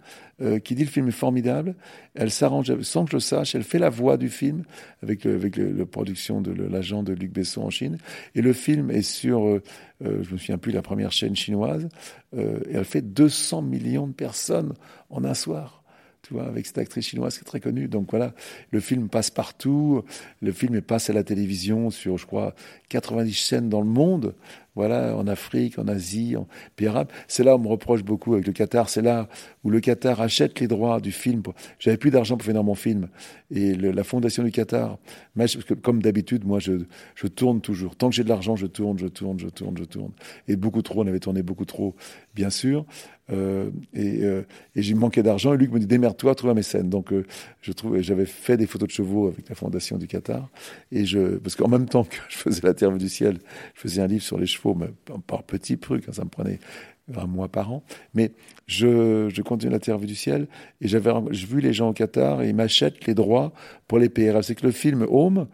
[0.43, 1.77] euh, qui dit le film est formidable.
[2.15, 4.65] Elle s'arrange, sans que je le sache, elle fait la voix du film
[5.03, 7.99] avec, le, avec le, production de l'agent de Luc Besson en Chine.
[8.35, 9.63] Et le film est sur, euh,
[10.05, 11.89] euh, je me souviens plus, la première chaîne chinoise.
[12.37, 14.75] et elle fait 200 millions de personnes
[15.09, 15.80] en un soir
[16.39, 17.89] avec cette actrice chinoise qui est très connue.
[17.89, 18.33] Donc voilà,
[18.71, 20.05] le film passe partout.
[20.41, 22.55] Le film passe à la télévision sur, je crois,
[22.89, 24.35] 90 chaînes dans le monde.
[24.75, 27.09] Voilà, en Afrique, en Asie, en pays arabe.
[27.29, 28.89] C'est là où on me reproche beaucoup avec le Qatar.
[28.89, 29.29] C'est là
[29.65, 31.43] où le Qatar achète les droits du film.
[31.79, 33.09] J'avais plus d'argent pour finir mon film.
[33.51, 34.99] Et la fondation du Qatar,
[35.37, 37.97] parce que comme d'habitude, moi, je, tourne toujours.
[37.97, 40.13] Tant que j'ai de l'argent, je tourne, je tourne, je tourne, je tourne.
[40.49, 41.95] Et beaucoup trop, on avait tourné beaucoup trop,
[42.35, 42.85] bien sûr.
[43.33, 44.43] Euh, et, euh,
[44.77, 45.55] et j'ai manqué d'argent.
[45.55, 46.91] Et Luc me dit démerde-toi, trouve un mécène.
[46.91, 47.25] Donc euh,
[48.01, 50.51] j'avais fait des photos de chevaux avec la fondation du Qatar.
[50.93, 53.39] Et je, parce qu'en même temps que je faisais la Terre du ciel,
[53.75, 54.88] je faisais un livre sur les chevaux, mais
[55.27, 56.09] par petits trucs.
[56.09, 56.59] Hein, ça me prenait
[57.14, 57.83] un mois par an.
[58.14, 58.33] Mais
[58.66, 60.46] je, je continue la Terre du ciel
[60.81, 63.53] et j'avais vu les gens au Qatar et ils m'achètent les droits
[63.88, 64.44] pour les PRL.
[64.44, 65.49] C'est que le film Home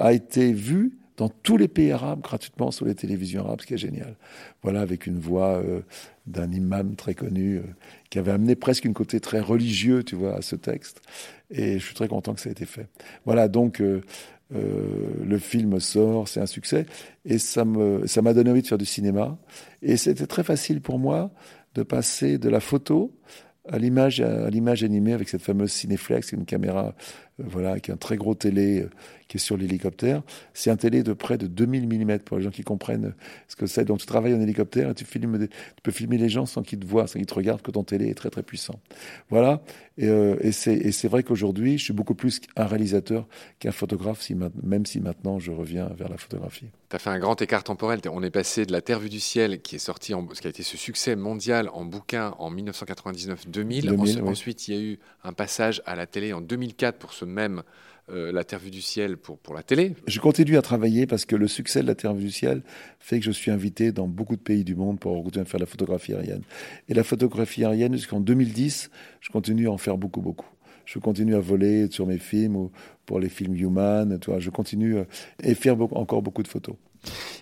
[0.00, 3.74] a été vu dans tous les pays arabes gratuitement sur les télévisions arabes, ce qui
[3.74, 4.16] est génial.
[4.62, 5.80] Voilà, avec une voix euh,
[6.26, 7.62] d'un imam très connu euh,
[8.10, 11.00] qui avait amené presque une côté très religieux, tu vois, à ce texte.
[11.50, 12.88] Et je suis très content que ça ait été fait.
[13.24, 14.02] Voilà, donc euh,
[14.50, 16.86] le film sort, c'est un succès,
[17.24, 19.38] et ça me ça m'a donné envie de faire du cinéma.
[19.82, 21.32] Et c'était très facile pour moi
[21.74, 23.12] de passer de la photo
[23.68, 24.20] à l'image
[24.82, 26.92] animée avec cette fameuse Cineflex, une caméra euh,
[27.38, 28.90] voilà qui est un très gros télé euh,
[29.28, 30.22] qui est sur l'hélicoptère.
[30.54, 33.14] C'est un télé de près de 2000 mm pour les gens qui comprennent
[33.48, 33.84] ce que c'est.
[33.84, 36.78] Donc tu travailles en hélicoptère et tu filmes tu peux filmer les gens sans qu'ils
[36.78, 38.80] te voient, sans qu'ils te regardent que ton télé est très très puissant.
[39.28, 39.62] Voilà
[39.98, 43.26] et, euh, et c'est vrai qu'aujourd'hui, je suis beaucoup plus un réalisateur
[43.58, 46.66] qu'un photographe si, même si maintenant je reviens vers la photographie.
[46.88, 48.00] Tu as fait un grand écart temporel.
[48.10, 50.46] On est passé de La Terre vue du ciel, qui est sorti, en, ce qui
[50.46, 54.22] a été ce succès mondial en bouquin en 1999-2000.
[54.22, 57.62] Ensuite, il y a eu un passage à la télé en 2004 pour ce même
[58.08, 59.94] euh, vue du ciel pour, pour la télé.
[60.06, 62.62] Je continue à travailler parce que le succès de vue du ciel
[63.00, 65.60] fait que je suis invité dans beaucoup de pays du monde pour continuer à faire
[65.60, 66.42] la photographie aérienne.
[66.88, 70.46] Et la photographie aérienne, jusqu'en 2010, je continue à en faire beaucoup, beaucoup
[70.86, 72.70] je continue à voler sur mes films ou
[73.04, 74.18] pour les films Human.
[74.20, 76.76] Tu vois, je continue à faire encore beaucoup de photos.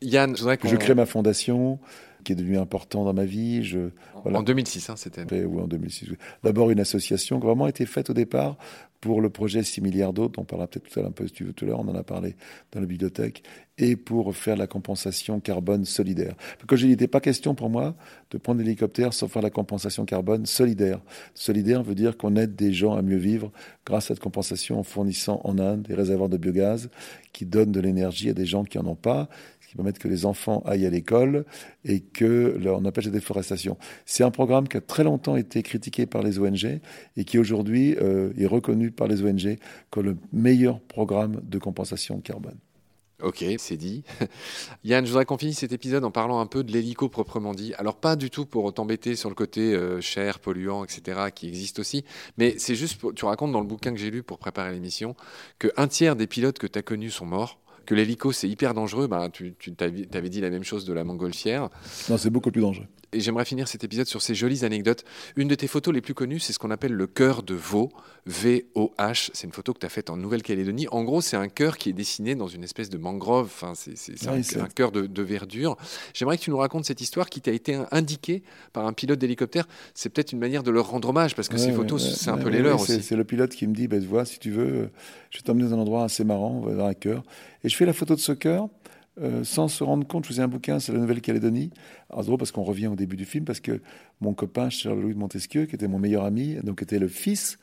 [0.02, 1.78] Yann, je voudrais Je crée ma fondation
[2.24, 3.62] qui est devenu important dans ma vie.
[3.62, 3.90] Je,
[4.24, 5.24] En 2006, hein, c'était.
[5.44, 6.10] Oui, en 2006.
[6.42, 8.56] D'abord une association qui a vraiment été faite au départ
[9.04, 11.52] pour le projet 6 milliards d'autres, on parlera peut-être tout à l'heure un peu tu
[11.52, 12.36] tout à l'heure, on en a parlé
[12.72, 13.42] dans la bibliothèque,
[13.78, 16.34] et pour faire la compensation carbone solidaire.
[16.58, 17.94] Parce que il n'était pas question pour moi
[18.30, 21.00] de prendre l'hélicoptère sans faire la compensation carbone solidaire.
[21.34, 23.50] Solidaire veut dire qu'on aide des gens à mieux vivre
[23.84, 26.88] grâce à cette compensation en fournissant en Inde des réservoirs de biogaz
[27.32, 29.28] qui donnent de l'énergie à des gens qui en ont pas,
[29.68, 31.44] qui permettent que les enfants aillent à l'école
[31.84, 33.76] et que on empêche la déforestation.
[34.06, 36.80] C'est un programme qui a très longtemps été critiqué par les ONG
[37.16, 39.58] et qui aujourd'hui euh, est reconnu par les ONG
[39.90, 42.58] comme le meilleur programme de compensation carbone.
[43.24, 44.04] Ok, c'est dit.
[44.84, 47.72] Yann, je voudrais qu'on finisse cet épisode en parlant un peu de l'hélico proprement dit.
[47.78, 51.78] Alors pas du tout pour t'embêter sur le côté euh, cher, polluant, etc., qui existe
[51.78, 52.04] aussi,
[52.36, 55.16] mais c'est juste, tu racontes dans le bouquin que j'ai lu pour préparer l'émission,
[55.58, 59.06] qu'un tiers des pilotes que tu as connus sont morts que l'hélico c'est hyper dangereux,
[59.06, 61.68] bah, tu, tu dit la même chose de la montgolfière.
[62.08, 62.86] Non, c'est beaucoup plus dangereux.
[63.14, 65.04] Et j'aimerais finir cet épisode sur ces jolies anecdotes.
[65.36, 67.92] Une de tes photos les plus connues, c'est ce qu'on appelle le cœur de veau,
[68.26, 69.30] V-O-H.
[69.32, 70.88] C'est une photo que tu as faite en Nouvelle-Calédonie.
[70.90, 73.46] En gros, c'est un cœur qui est dessiné dans une espèce de mangrove.
[73.46, 75.76] Enfin, c'est un, cœur de, verdure.
[76.12, 79.66] J'aimerais que tu nous racontes cette histoire qui t'a été indiquée par un pilote d'hélicoptère.
[79.94, 82.48] C'est peut-être une manière de leur rendre hommage parce que ces photos, c'est un peu
[82.48, 83.02] les leurs aussi.
[83.02, 84.90] C'est le pilote qui me dit, bah, vois, si tu veux,
[85.30, 87.22] je vais t'emmener dans un endroit assez marrant, dans un cœur.
[87.62, 88.68] Et je fais la photo de ce cœur.
[89.22, 91.70] Euh, sans se rendre compte, je faisais un bouquin sur la Nouvelle-Calédonie.
[92.10, 93.80] Alors c'est drôle parce qu'on revient au début du film, parce que
[94.20, 97.58] mon copain Charles-Louis de Montesquieu, qui était mon meilleur ami, donc était le fils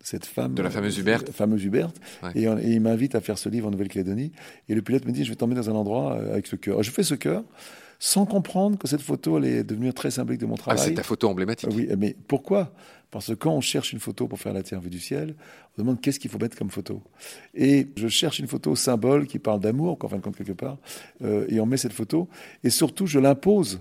[0.00, 0.54] de cette femme.
[0.54, 1.22] De la fameuse Hubert.
[1.32, 1.90] Fameuse Hubert.
[2.34, 4.32] Et, il m'invite à faire ce livre en Nouvelle-Calédonie.
[4.68, 6.82] Et le pilote me dit, je vais t'emmener dans un endroit euh, avec ce cœur.
[6.82, 7.44] je fais ce cœur
[7.98, 10.78] sans comprendre que cette photo allait devenir très symbolique de mon travail.
[10.80, 11.70] Ah, c'est ta photo emblématique.
[11.72, 12.72] oui, mais pourquoi?
[13.10, 15.36] Parce que quand on cherche une photo pour faire la Terre vue du ciel,
[15.76, 17.02] on demande qu'est-ce qu'il faut mettre comme photo.
[17.54, 20.78] Et je cherche une photo symbole qui parle d'amour, qu'en fin de compte quelque part,
[21.22, 22.28] euh, et on met cette photo.
[22.64, 23.80] Et surtout, je l'impose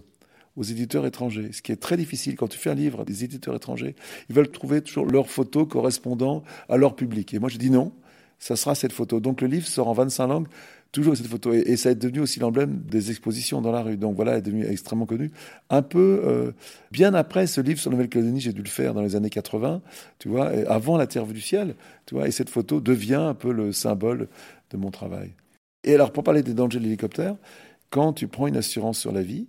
[0.56, 2.36] aux éditeurs étrangers, ce qui est très difficile.
[2.36, 3.96] Quand tu fais un livre, des éditeurs étrangers,
[4.30, 7.34] ils veulent trouver toujours leur photo correspondant à leur public.
[7.34, 7.92] Et moi, je dis non,
[8.40, 9.20] ça sera cette photo.
[9.20, 10.48] Donc le livre sort en 25 langues,
[10.96, 11.54] toujours cette photo.
[11.54, 13.98] Et, ça est devenu aussi l'emblème des expositions dans la rue.
[13.98, 15.32] Donc voilà, elle est devenue extrêmement connue.
[15.70, 16.52] Un peu euh,
[16.92, 19.82] bien après ce livre sur la Nouvelle-Calédonie, j'ai dû le faire dans les années 80,
[20.20, 23.34] tu vois, avant La Terre vue du ciel, tu vois, et cette photo devient un
[23.34, 24.30] peu le symbole
[24.72, 25.34] de mon travail.
[25.84, 27.36] Et alors, pour parler des dangers de l'hélicoptère,
[27.90, 29.48] quand tu prends une assurance sur la vie,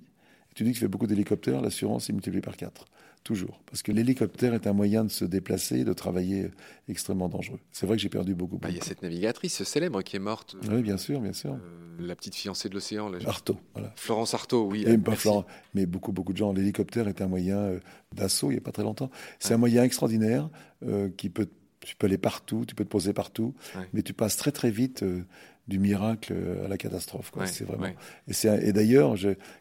[0.54, 2.86] tu dis que tu fais beaucoup d'hélicoptères, l'assurance est multipliée par 4.
[3.26, 3.60] Toujours.
[3.66, 6.48] Parce que l'hélicoptère est un moyen de se déplacer, de travailler
[6.88, 7.58] extrêmement dangereux.
[7.72, 8.56] C'est vrai que j'ai perdu beaucoup.
[8.56, 10.54] Bah, il y a cette navigatrice célèbre qui est morte.
[10.70, 11.54] Oui, bien sûr, bien sûr.
[11.54, 11.58] Euh,
[11.98, 13.12] la petite fiancée de l'océan.
[13.26, 13.92] Artaud, voilà.
[13.96, 14.84] Florence Artaud, oui.
[14.86, 16.52] Et pas Florence, mais beaucoup, beaucoup de gens.
[16.52, 17.80] L'hélicoptère est un moyen euh,
[18.14, 19.10] d'assaut il n'y a pas très longtemps.
[19.40, 20.48] C'est un moyen extraordinaire
[20.84, 21.48] euh, qui peut.
[21.80, 23.54] Tu peux aller partout, tu peux te poser partout,
[23.92, 25.04] mais tu passes très très vite
[25.68, 27.32] du miracle à la catastrophe.
[27.46, 27.88] c'est vraiment.
[28.28, 29.14] Et, et d'ailleurs,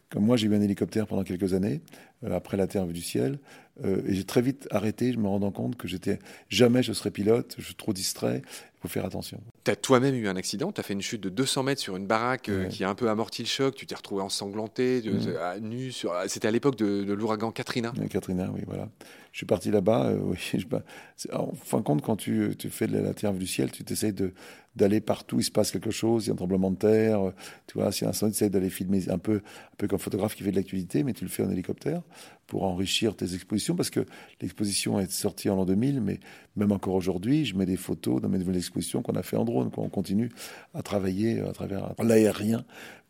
[0.09, 1.81] comme moi, j'ai eu un hélicoptère pendant quelques années,
[2.29, 3.39] après la Terre vue du ciel.
[3.83, 7.55] et j'ai très vite arrêté, je me rendant compte que j'étais jamais je serais pilote,
[7.57, 9.39] je suis trop distrait, il faut faire attention.
[9.63, 11.95] Tu as toi-même eu un accident, tu as fait une chute de 200 mètres sur
[11.97, 15.03] une baraque qui a un peu amorti le choc, tu t'es retrouvé ensanglanté,
[15.41, 16.13] à nu, sur...
[16.27, 17.93] c'était à l'époque de, de l'ouragan Katrina.
[18.09, 18.89] Katrina, oui, voilà.
[19.35, 20.11] Je suis parti là-bas.
[20.11, 20.37] Euh, oui,
[21.33, 24.13] en fin de compte, quand tu, tu fais de la terre du ciel, tu t'essayes
[24.13, 24.33] de,
[24.75, 27.33] d'aller partout, il se passe quelque chose, il y a un tremblement de terre,
[27.67, 30.43] tu vois, si un incendie, tu d'aller filmer un peu, un peu comme photographe qui
[30.43, 32.01] fait de l'actualité, mais tu le fais en hélicoptère
[32.47, 34.05] pour enrichir tes expositions, parce que
[34.41, 36.19] l'exposition est sortie en l'an 2000, mais
[36.55, 39.45] même encore aujourd'hui, je mets des photos dans mes nouvelles expositions qu'on a fait en
[39.45, 40.29] drone, qu'on continue
[40.73, 42.65] à travailler à travers l'aérien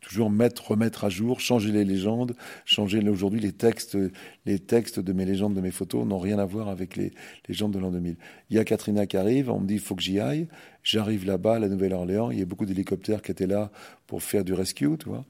[0.06, 3.98] toujours mettre, remettre à jour, changer les légendes, changer aujourd'hui les textes,
[4.44, 7.12] les textes de mes légendes, de mes photos n'ont rien à voir avec les
[7.48, 8.16] légendes de l'an 2000.
[8.50, 10.48] Il y a Katrina qui arrive, on me dit il faut que j'y aille.
[10.82, 13.70] J'arrive là-bas, à la Nouvelle-Orléans, il y a beaucoup d'hélicoptères qui étaient là
[14.06, 15.24] pour faire du rescue, tu vois.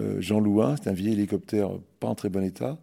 [0.00, 2.78] Euh, Jean Louin, c'est un vieil hélicoptère pas en très bon état.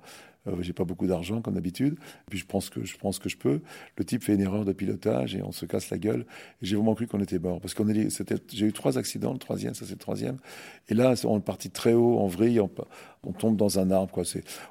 [0.47, 1.97] Euh, j'ai pas beaucoup d'argent comme d'habitude.
[2.29, 3.61] Puis je pense que je pense que je peux.
[3.97, 6.25] Le type fait une erreur de pilotage et on se casse la gueule.
[6.61, 8.09] J'ai vraiment cru qu'on était mort parce qu'on est.
[8.53, 9.33] J'ai eu trois accidents.
[9.33, 10.37] Le troisième, ça c'est le troisième.
[10.87, 12.59] Et là, on est parti très haut en vrille.
[12.59, 12.69] On,
[13.23, 14.11] on tombe dans un arbre.
[14.11, 14.23] Quoi.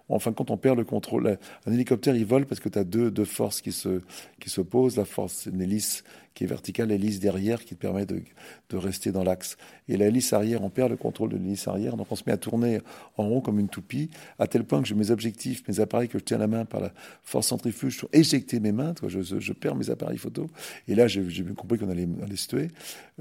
[0.08, 1.38] En fin de compte, on perd le contrôle.
[1.66, 4.00] Un hélicoptère, il vole parce que tu as deux, deux forces qui se
[4.40, 4.96] qui s'opposent.
[4.96, 6.04] La force, c'est une hélice
[6.38, 8.22] qui est verticale, l'hélice derrière qui te permet de,
[8.70, 9.56] de rester dans l'axe.
[9.88, 12.32] Et la hélice arrière, on perd le contrôle de l'hélice arrière, donc on se met
[12.32, 12.78] à tourner
[13.16, 14.08] en rond comme une toupie,
[14.38, 16.80] à tel point que mes objectifs, mes appareils que je tiens à la main par
[16.80, 16.92] la
[17.24, 20.48] force centrifuge sont éjectés mes mains, je, je, perds mes appareils photo.
[20.87, 22.68] Et là, j'ai, j'ai compris qu'on allait, allait se tuer.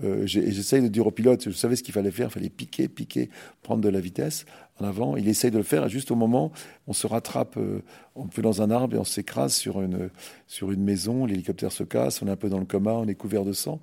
[0.04, 2.88] Euh, j'essaye de dire au pilote, je savais ce qu'il fallait faire, il fallait piquer,
[2.88, 3.32] piquer,
[3.64, 4.46] prendre de la vitesse
[4.80, 5.16] en avant.
[5.16, 6.52] Il essaye de le faire et juste au moment,
[6.88, 7.82] on se rattrape, euh,
[8.16, 10.10] on peut dans un arbre et on s'écrase sur une,
[10.48, 11.26] sur une maison.
[11.26, 13.80] L'hélicoptère se casse, on est un peu dans le coma, on est couvert de sang.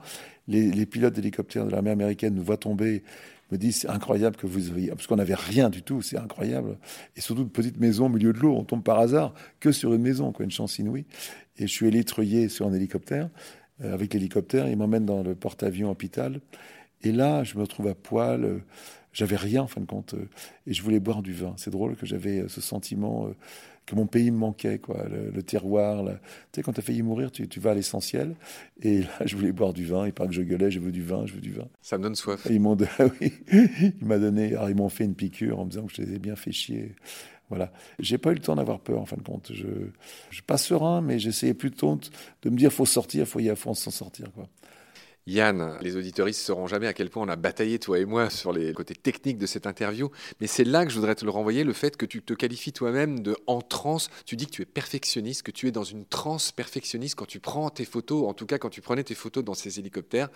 [0.46, 3.02] Les, pilotes d'hélicoptères de l'armée américaine nous voient tomber,
[3.50, 6.76] me disent c'est incroyable que vous ayez, parce qu'on n'avait rien du tout, c'est incroyable.
[7.16, 9.94] Et surtout une petite maison au milieu de l'eau, on tombe par hasard que sur
[9.94, 11.06] une maison, quoi, une chance inouïe.
[11.56, 13.30] Et je suis électroyé sur un hélicoptère.
[13.82, 16.40] Euh, avec l'hélicoptère, il m'emmène dans le porte-avions hôpital.
[17.02, 18.44] Et là, je me retrouve à poil.
[18.44, 18.58] Euh,
[19.14, 20.28] j'avais rien en fin de compte euh,
[20.66, 21.54] et je voulais boire du vin.
[21.56, 23.34] C'est drôle que j'avais euh, ce sentiment euh,
[23.86, 26.04] que mon pays me manquait, quoi, le, terroir.
[26.04, 26.10] Tu
[26.52, 28.34] sais, quand tu as failli mourir, tu, vas à l'essentiel.
[28.80, 30.06] Et là, je voulais boire du vin.
[30.06, 31.68] Et pas que je gueulais, je veux du vin, je veux du vin.
[31.82, 32.46] Ça me donne soif.
[32.48, 33.32] ils m'ont, ah oui,
[34.00, 36.34] donné, alors ils m'ont fait une piqûre en me disant que je les ai bien
[36.34, 36.94] fait chier.
[37.50, 37.72] Voilà.
[37.98, 39.52] J'ai pas eu le temps d'avoir peur, en fin de compte.
[39.52, 39.66] Je,
[40.30, 42.00] je suis pas serein, mais j'essayais plutôt
[42.42, 44.48] de me dire, faut sortir, faut y aller, faut s'en sortir, quoi.
[45.26, 48.28] Yann, les auditoristes ne sauront jamais à quel point on a bataillé, toi et moi,
[48.28, 50.10] sur les côtés techniques de cette interview.
[50.38, 52.74] Mais c'est là que je voudrais te le renvoyer, le fait que tu te qualifies
[52.74, 54.10] toi-même de en transe.
[54.26, 57.40] Tu dis que tu es perfectionniste, que tu es dans une transe perfectionniste quand tu
[57.40, 60.28] prends tes photos, en tout cas quand tu prenais tes photos dans ces hélicoptères.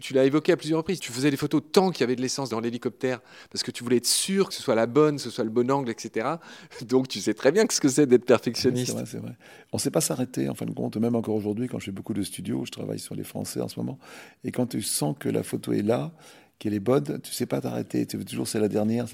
[0.00, 1.00] Tu l'as évoqué à plusieurs reprises.
[1.00, 3.82] Tu faisais des photos tant qu'il y avait de l'essence dans l'hélicoptère, parce que tu
[3.82, 6.28] voulais être sûr que ce soit la bonne, que ce soit le bon angle, etc.
[6.86, 8.96] Donc tu sais très bien ce que c'est d'être perfectionniste.
[9.04, 9.36] c'est vrai, vrai.
[9.72, 10.96] On ne sait pas s'arrêter, en fin de compte.
[10.96, 13.68] Même encore aujourd'hui, quand je fais beaucoup de studios, je travaille sur les Français en
[13.68, 13.98] ce moment.
[14.44, 16.12] Et quand tu sens que la photo est là,
[16.58, 18.06] qu'elle est bonne, tu sais pas t'arrêter.
[18.06, 19.06] Tu veux toujours c'est la dernière,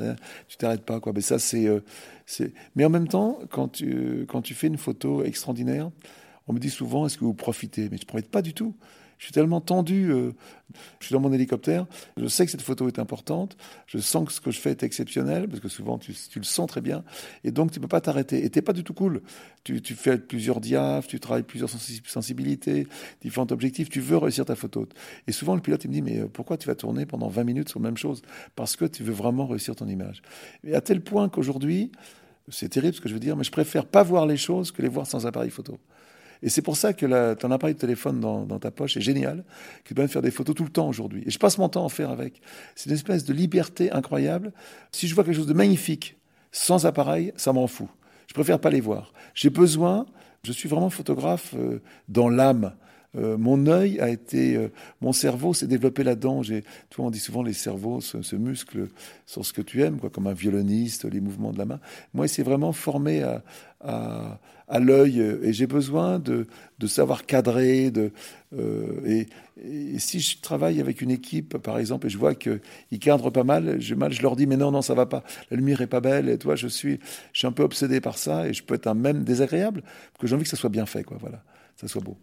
[0.49, 1.13] tu t'arrêtes pas quoi.
[1.15, 1.81] Mais ça euh,
[2.75, 5.91] Mais en même temps, quand tu quand tu fais une photo extraordinaire,
[6.47, 7.89] on me dit souvent est-ce que vous profitez?
[7.91, 8.75] Mais je profite pas du tout.
[9.19, 10.13] Je suis tellement tendu.
[10.13, 10.33] Euh,
[11.01, 11.87] je suis dans mon hélicoptère.
[12.17, 13.57] Je sais que cette photo est importante.
[13.87, 16.69] Je sens que ce que je fais est exceptionnel parce que souvent tu, le sens
[16.69, 17.05] très bien.
[17.45, 18.45] Et donc tu peux pas t'arrêter.
[18.45, 19.23] Et t'es pas du tout cool.
[19.63, 22.87] Tu, fais plusieurs diaphes, tu travailles plusieurs sensibilités,
[23.23, 23.89] différents objectifs.
[23.89, 24.87] Tu veux réussir ta photo.
[25.27, 27.45] Et souvent le pilote il me dit mais euh, pourquoi tu vas tourner pendant 20
[27.45, 28.23] minutes sur la même chose?
[28.57, 30.23] Parce que tu veux vraiment réussir ton image.
[30.65, 31.93] Et à tel point qu'aujourd'hui,
[32.49, 34.83] c'est terrible ce que je veux dire, mais je préfère pas voir les choses que
[34.83, 35.79] les voir sans appareil photo.
[36.43, 39.45] Et c'est pour ça que ton appareil de téléphone dans, ta poche est génial,
[39.85, 41.23] qui permet de faire des photos tout le temps aujourd'hui.
[41.27, 42.41] Et je passe mon temps à en faire avec.
[42.75, 44.53] C'est une espèce de liberté incroyable.
[44.93, 46.17] Si je vois quelque chose de magnifique
[46.53, 47.89] sans appareil, ça m'en fout.
[48.27, 49.13] Je préfère pas les voir.
[49.35, 50.07] J'ai besoin,
[50.43, 52.75] je suis vraiment photographe euh, dans l'âme.
[53.17, 54.69] Euh, mon œil a été, euh,
[55.01, 56.43] mon cerveau s'est développé là-dedans.
[56.43, 56.65] J'ai,
[56.99, 58.89] on dit souvent les cerveaux se, musclent
[59.27, 61.81] sur ce que tu aimes, quoi, comme un violoniste, les mouvements de la main.
[62.13, 63.23] Moi, c'est vraiment formé
[63.81, 66.47] à, à l'œil et j'ai besoin de,
[66.79, 67.91] de, savoir cadrer.
[67.91, 68.13] De,
[68.57, 69.27] euh, et,
[69.63, 72.61] et, si je travaille avec une équipe, par exemple, et je vois qu'ils
[73.01, 75.23] cadrent pas mal, je, mal, je leur dis mais non, non, ça va pas.
[75.51, 76.29] La lumière est pas belle.
[76.29, 76.99] Et toi, je suis,
[77.33, 80.21] je suis un peu obsédé par ça et je peux être un même désagréable parce
[80.21, 81.19] que j'ai envie que ça soit bien fait, quoi.
[81.21, 81.43] Voilà,
[81.77, 82.17] ça soit beau.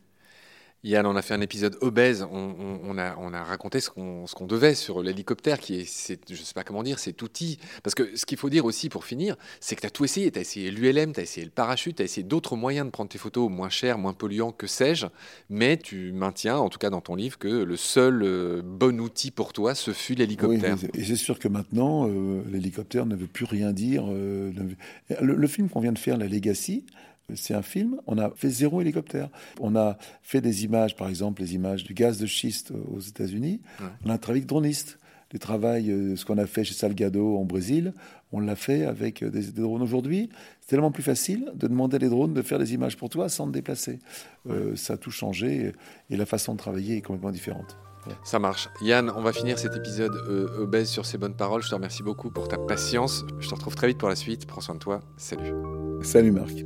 [0.83, 2.27] Yann, on a fait un épisode obèse.
[2.31, 6.53] On, a, on a, raconté ce qu'on devait sur l'hélicoptère, qui est, je ne sais
[6.53, 7.59] pas comment dire, cet outil.
[7.83, 10.31] Parce que ce qu'il faut dire aussi pour finir, c'est que tu as tout essayé.
[10.31, 12.91] Tu as essayé l'ULM, tu as essayé le parachute, tu as essayé d'autres moyens de
[12.91, 15.05] prendre tes photos moins chers, moins polluants, que sais-je.
[15.49, 19.29] Mais tu maintiens, en tout cas dans ton livre, que le seul euh, bon outil
[19.29, 20.77] pour toi, ce fut l'hélicoptère.
[20.95, 24.05] Et c'est sûr que maintenant, euh, l'hélicoptère ne veut plus rien dire.
[24.09, 24.51] Euh,
[25.21, 26.85] le, le, film qu'on vient de faire, La Legacy,
[27.35, 29.29] c'est un film, on a fait zéro hélicoptère.
[29.59, 33.61] On a fait des images, par exemple, les images du gaz de schiste aux États-Unis.
[34.05, 34.97] On a un travail droniste.
[35.33, 37.93] Le travail, euh, ce qu'on a fait chez Salgado en Brésil,
[38.31, 39.81] on l'a fait avec euh, des, drones.
[39.81, 40.29] Aujourd'hui,
[40.59, 43.29] c'est tellement plus facile de demander à des drones de faire des images pour toi
[43.29, 43.99] sans te déplacer.
[44.49, 45.71] Euh, ça a tout changé
[46.09, 47.77] et la façon de travailler est complètement différente.
[48.23, 48.67] Ça marche.
[48.81, 50.15] Yann, on va finir cet épisode
[50.57, 51.61] obèse sur ces bonnes paroles.
[51.61, 53.23] Je te remercie beaucoup pour ta patience.
[53.39, 54.47] Je te retrouve très vite pour la suite.
[54.47, 55.01] Prends soin de toi.
[55.17, 55.53] Salut.
[56.01, 56.65] Salut Marc.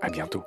[0.00, 0.44] À bientôt.